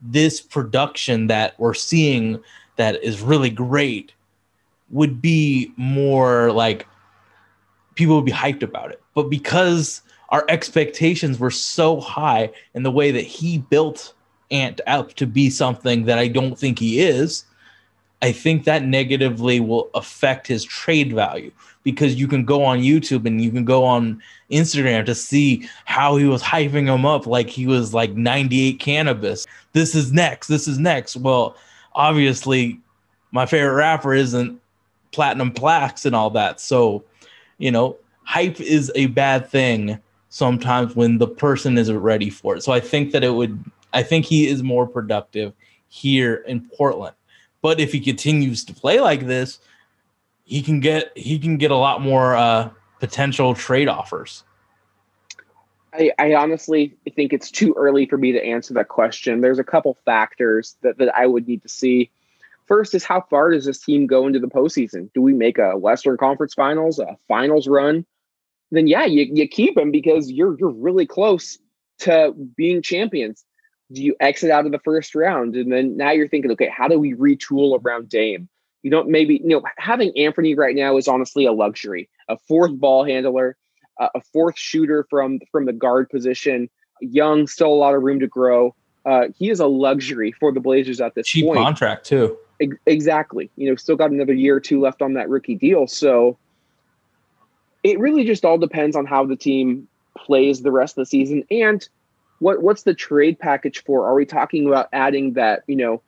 [0.00, 2.42] this production that we're seeing
[2.76, 4.12] that is really great
[4.90, 6.86] would be more like
[7.94, 9.00] people would be hyped about it.
[9.14, 14.14] But because our expectations were so high in the way that he built
[14.50, 17.44] Ant up to be something that I don't think he is,
[18.22, 21.50] I think that negatively will affect his trade value
[21.82, 26.16] because you can go on YouTube and you can go on Instagram to see how
[26.16, 29.46] he was hyping him up like he was like 98 cannabis.
[29.72, 30.48] This is next.
[30.48, 31.16] This is next.
[31.16, 31.56] Well,
[31.94, 32.80] obviously,
[33.30, 34.58] my favorite rapper isn't
[35.12, 36.60] platinum plaques and all that.
[36.60, 37.04] So,
[37.58, 39.98] you know, hype is a bad thing
[40.30, 42.62] sometimes when the person isn't ready for it.
[42.62, 43.62] So I think that it would,
[43.94, 45.54] I think he is more productive
[45.88, 47.14] here in Portland.
[47.62, 49.58] But if he continues to play like this,
[50.44, 52.68] he can get he can get a lot more uh,
[53.00, 54.44] potential trade offers.
[55.94, 59.40] I, I honestly think it's too early for me to answer that question.
[59.40, 62.10] There's a couple factors that, that I would need to see.
[62.66, 65.10] First is how far does this team go into the postseason?
[65.14, 68.04] Do we make a Western Conference Finals, a Finals run?
[68.70, 71.58] Then yeah, you, you keep him because you're you're really close
[72.00, 73.44] to being champions.
[73.92, 76.88] Do you exit out of the first round and then now you're thinking, okay, how
[76.88, 78.48] do we retool around Dame?
[78.82, 82.08] You don't maybe you know having Anthony right now is honestly a luxury.
[82.28, 83.56] A fourth ball handler,
[83.98, 86.68] a a fourth shooter from from the guard position,
[87.00, 88.74] young, still a lot of room to grow.
[89.06, 91.58] Uh, he is a luxury for the Blazers at this Cheap point.
[91.58, 92.38] contract too.
[92.60, 93.50] Ex- exactly.
[93.56, 95.86] You know, still got another year or two left on that rookie deal.
[95.86, 96.38] So
[97.82, 101.44] it really just all depends on how the team plays the rest of the season
[101.50, 101.86] and
[102.44, 104.06] what what's the trade package for?
[104.06, 106.02] Are we talking about adding that, you know,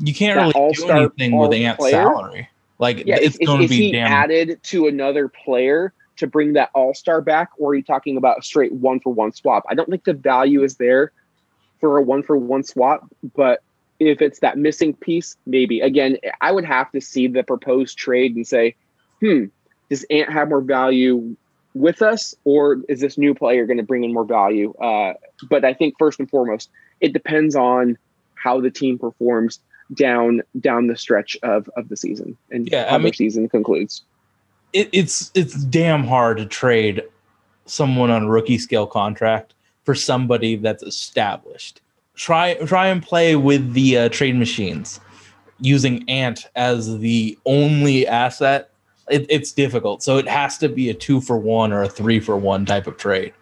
[0.00, 1.92] You can't really do anything with all Ant's player?
[1.92, 2.48] salary.
[2.80, 4.10] Like yeah, it's is, is, going to is be he damn.
[4.12, 8.42] added to another player to bring that all-star back, or are you talking about a
[8.42, 9.62] straight one for one swap?
[9.68, 11.12] I don't think the value is there
[11.80, 13.62] for a one for one swap, but
[13.98, 15.80] If it's that missing piece, maybe.
[15.80, 18.74] Again, I would have to see the proposed trade and say,
[19.20, 19.44] hmm,
[19.88, 21.36] does Ant have more value
[21.76, 24.72] with us, or is this new player going to bring in more value?
[24.74, 25.14] Uh,
[25.50, 26.70] but I think first and foremost,
[27.00, 27.98] it depends on
[28.34, 29.60] how the team performs
[29.94, 33.48] down down the stretch of of the season and Yeah, I how mean- the season
[33.48, 34.02] concludes.
[34.72, 37.02] it, it's it's damn hard to trade
[37.66, 39.54] someone on a rookie scale contract
[39.84, 41.80] for somebody that's established.
[42.16, 44.98] Try try and play with the uh, trade machines
[45.60, 48.70] using Ant as the only asset.
[49.08, 52.18] It, it's difficult, so it has to be a two for one or a three
[52.18, 53.32] for one type of trade.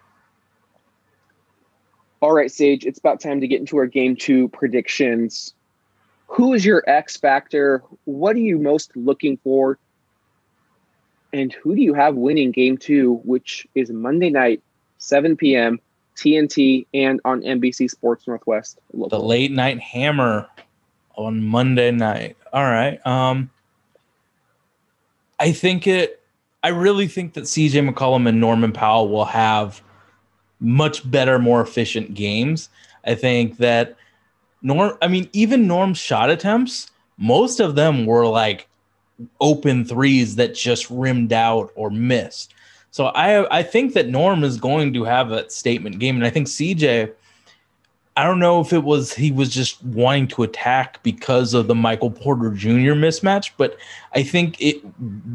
[2.21, 5.53] All right, Sage, it's about time to get into our game two predictions.
[6.27, 7.83] Who is your X factor?
[8.05, 9.77] What are you most looking for?
[11.33, 14.63] And who do you have winning game two, which is Monday night,
[14.99, 15.79] 7 p.m.,
[16.15, 18.79] TNT, and on NBC Sports Northwest?
[18.93, 20.47] The late night hammer
[21.15, 22.37] on Monday night.
[22.53, 23.05] All right.
[23.05, 23.49] Um,
[25.39, 26.21] I think it.
[26.63, 29.81] I really think that CJ McCollum and Norman Powell will have
[30.59, 32.69] much better, more efficient games.
[33.05, 33.95] I think that
[34.61, 34.97] Norm.
[35.01, 38.67] I mean, even Norm's shot attempts, most of them were like
[39.39, 42.53] open threes that just rimmed out or missed.
[42.91, 46.29] So I I think that Norm is going to have a statement game, and I
[46.29, 47.13] think CJ.
[48.17, 51.75] I don't know if it was he was just wanting to attack because of the
[51.75, 52.93] Michael Porter Jr.
[52.93, 53.77] mismatch, but
[54.13, 54.81] I think it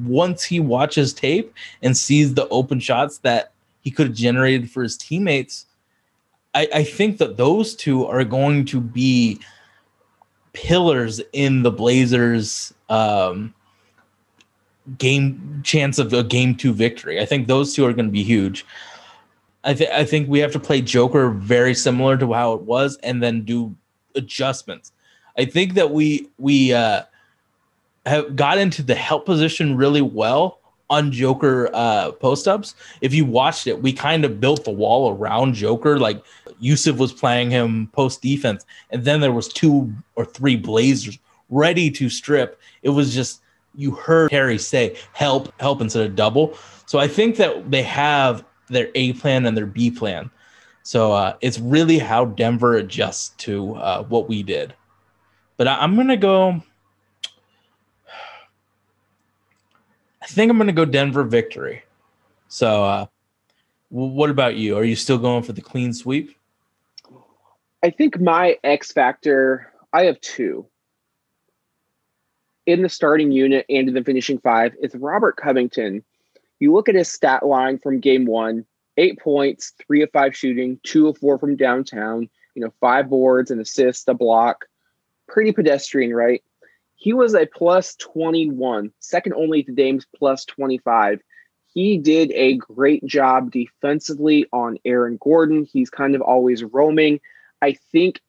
[0.05, 1.53] once he watches tape
[1.83, 3.53] and sees the open shots that
[3.83, 5.67] he could have generated for his teammates,
[6.55, 9.41] I, I think that those two are going to be
[10.53, 13.55] pillars in the Blazers' um,
[14.99, 17.21] game chance of a game two victory.
[17.21, 18.65] I think those two are going to be huge.
[19.65, 22.97] I, th- I think we have to play Joker very similar to how it was,
[23.03, 23.75] and then do
[24.15, 24.93] adjustments.
[25.37, 27.03] I think that we we uh,
[28.07, 30.59] have got into the help position really well
[30.89, 32.75] on Joker uh, post ups.
[33.01, 35.99] If you watched it, we kind of built the wall around Joker.
[35.99, 36.23] Like
[36.61, 41.19] Jusuf was playing him post defense, and then there was two or three Blazers
[41.51, 42.61] ready to strip.
[42.83, 43.41] It was just
[43.77, 46.57] you heard Harry say help, help instead of double.
[46.87, 50.31] So I think that they have their A plan and their B plan.
[50.83, 54.75] So uh, it's really how Denver adjusts to uh, what we did.
[55.57, 56.63] But I, I'm gonna go.
[60.23, 61.83] I think I'm gonna go Denver victory.
[62.49, 63.07] So, uh,
[63.91, 64.77] w- what about you?
[64.77, 66.35] Are you still going for the clean sweep?
[67.83, 70.67] I think my X factor, I have two.
[72.67, 76.05] In the starting unit and in the finishing five, it's Robert Covington.
[76.61, 78.65] You look at his stat line from game one
[78.97, 83.51] eight points, three of five shooting, two of four from downtown, you know, five boards,
[83.51, 84.67] an assist, a block.
[85.27, 86.43] Pretty pedestrian, right?
[86.97, 91.23] He was a plus 21, second only to Dame's plus 25.
[91.73, 95.65] He did a great job defensively on Aaron Gordon.
[95.65, 97.21] He's kind of always roaming.
[97.63, 98.21] I think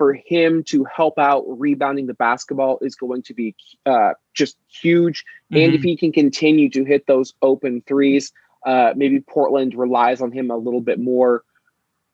[0.00, 5.26] for him to help out rebounding the basketball is going to be uh, just huge.
[5.52, 8.32] And if he can continue to hit those open threes,
[8.64, 11.44] uh, maybe Portland relies on him a little bit more.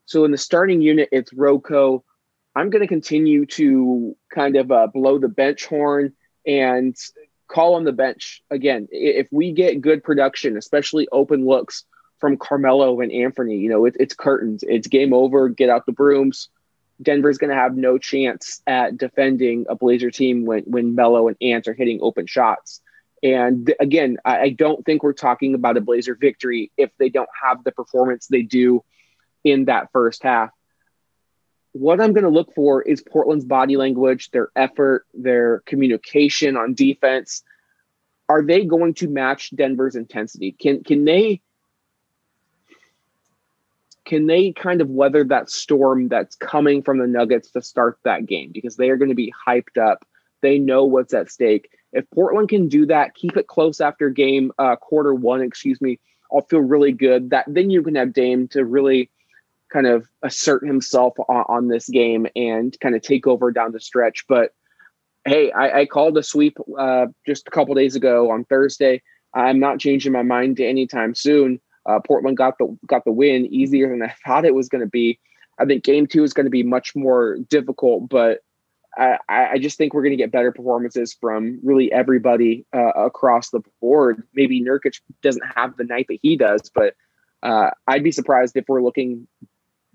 [0.04, 2.02] So in the starting unit, it's RoCo.
[2.56, 6.12] I'm going to continue to kind of uh, blow the bench horn
[6.44, 6.96] and
[7.46, 8.88] call on the bench again.
[8.90, 11.84] If we get good production, especially open looks
[12.18, 14.64] from Carmelo and Anthony, you know, it, it's curtains.
[14.66, 15.48] It's game over.
[15.48, 16.48] Get out the brooms.
[17.00, 21.36] Denver's going to have no chance at defending a Blazer team when when Melo and
[21.40, 22.80] Ant are hitting open shots.
[23.22, 27.28] And again, I, I don't think we're talking about a Blazer victory if they don't
[27.42, 28.84] have the performance they do
[29.44, 30.50] in that first half.
[31.72, 36.74] What I'm going to look for is Portland's body language, their effort, their communication on
[36.74, 37.42] defense.
[38.28, 40.52] Are they going to match Denver's intensity?
[40.52, 41.42] Can can they
[44.06, 48.24] can they kind of weather that storm that's coming from the Nuggets to start that
[48.24, 48.52] game?
[48.52, 50.06] Because they are going to be hyped up.
[50.42, 51.70] They know what's at stake.
[51.92, 55.98] If Portland can do that, keep it close after game uh, quarter one, excuse me,
[56.32, 57.30] I'll feel really good.
[57.30, 59.10] That then you can have Dame to really
[59.72, 63.80] kind of assert himself on, on this game and kind of take over down the
[63.80, 64.24] stretch.
[64.28, 64.54] But
[65.24, 69.02] hey, I, I called a sweep uh, just a couple days ago on Thursday.
[69.34, 71.60] I'm not changing my mind anytime soon.
[71.86, 74.90] Uh, Portland got the got the win easier than I thought it was going to
[74.90, 75.18] be.
[75.58, 78.40] I think game two is going to be much more difficult, but
[78.96, 83.50] I, I just think we're going to get better performances from really everybody uh, across
[83.50, 84.22] the board.
[84.34, 86.94] Maybe Nurkic doesn't have the night that he does, but
[87.42, 89.26] uh, I'd be surprised if we're looking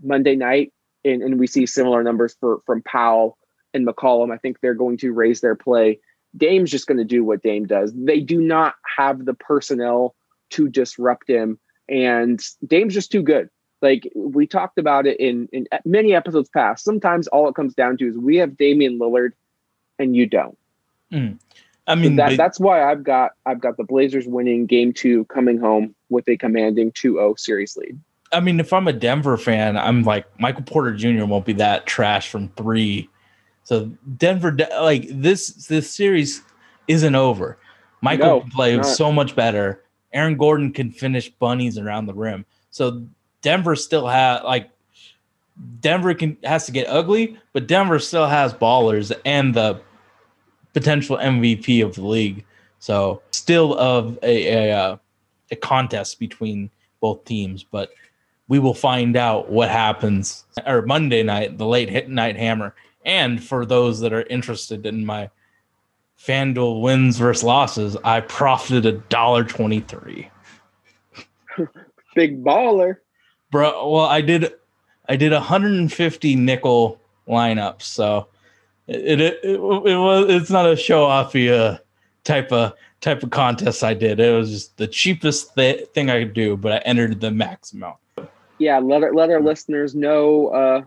[0.04, 0.72] Monday night
[1.04, 3.38] and, and we see similar numbers for from Powell
[3.74, 4.34] and McCollum.
[4.34, 6.00] I think they're going to raise their play.
[6.38, 7.92] Dame's just going to do what Dame does.
[7.94, 10.16] They do not have the personnel
[10.52, 11.60] to disrupt him,
[11.92, 13.50] and Dame's just too good.
[13.82, 16.84] Like we talked about it in in many episodes past.
[16.84, 19.34] Sometimes all it comes down to is we have Damian Lillard,
[20.00, 20.58] and you don't.
[21.12, 21.40] Mm.
[21.88, 25.26] I mean, So that, that's why I've got I've got the Blazers winning game two,
[25.26, 28.00] coming home with a commanding 2-0 series lead.
[28.32, 31.26] I mean, if I'm a Denver fan, I'm like Michael Porter Jr.
[31.26, 33.10] won't be that trash from three.
[33.64, 36.42] So Denver, like this, this series
[36.88, 37.58] isn't over.
[38.02, 39.81] Michael No, can play so much better.
[40.14, 42.46] Aaron Gordon can finish bunnies around the rim.
[42.70, 43.06] So
[43.42, 44.70] Denver still has like
[45.80, 49.82] Denver can has to get ugly, but Denver still has ballers and the
[50.74, 52.46] potential MVP of the league.
[52.80, 54.98] So still of a a, uh,
[55.52, 57.92] a contest between both teams, but
[58.48, 62.76] we will find out what happens or Monday night, the late hit night hammer.
[63.06, 65.30] And for those that are interested in my
[66.26, 70.30] FanDuel wins versus losses, I profited a dollar twenty three.
[72.16, 72.98] Big baller.
[73.50, 74.54] Bro, well, I did
[75.10, 78.28] I did 150 nickel lineups, so
[78.88, 81.80] it it, it, it was it's not a show offy uh,
[82.24, 84.20] type of type of contest I did.
[84.20, 87.74] It was just the cheapest th- thing I could do, but I entered the max
[87.74, 87.98] amount.
[88.60, 90.82] Yeah, let our, let our listeners know uh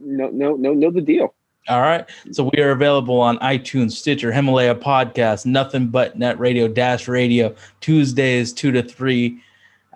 [0.00, 1.34] no no no know the deal.
[1.68, 2.08] All right.
[2.32, 7.54] So we are available on iTunes, Stitcher, Himalaya Podcast, Nothing But Net Radio, Dash Radio,
[7.80, 9.38] Tuesdays, 2 to 3,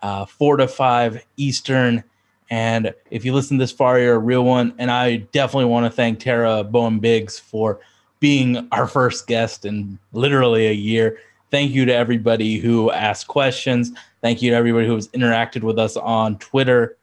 [0.03, 2.05] uh, 4 to 5 Eastern.
[2.51, 4.75] And if you listen this far, you're a real one.
[4.77, 7.81] And I definitely want to thank Tara Bowen Biggs for
[8.21, 11.21] being our first guest in literally a year.
[11.51, 13.93] Thank you to everybody who asked questions.
[14.21, 16.99] Thank you to everybody who has interacted with us on Twitter.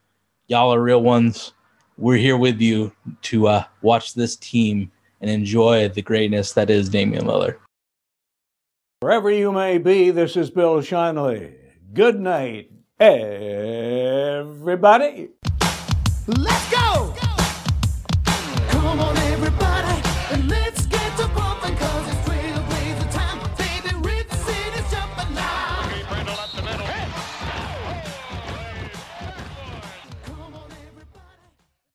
[0.48, 1.54] Y'all are real ones
[2.00, 2.92] we're here with you
[3.24, 4.90] to uh, watch this team
[5.20, 7.58] and enjoy the greatness that is Damian Lillard.
[9.02, 11.54] Wherever you may be, this is Bill Shinley.
[11.94, 14.48] Good night, everybody.
[16.28, 17.29] Let's go!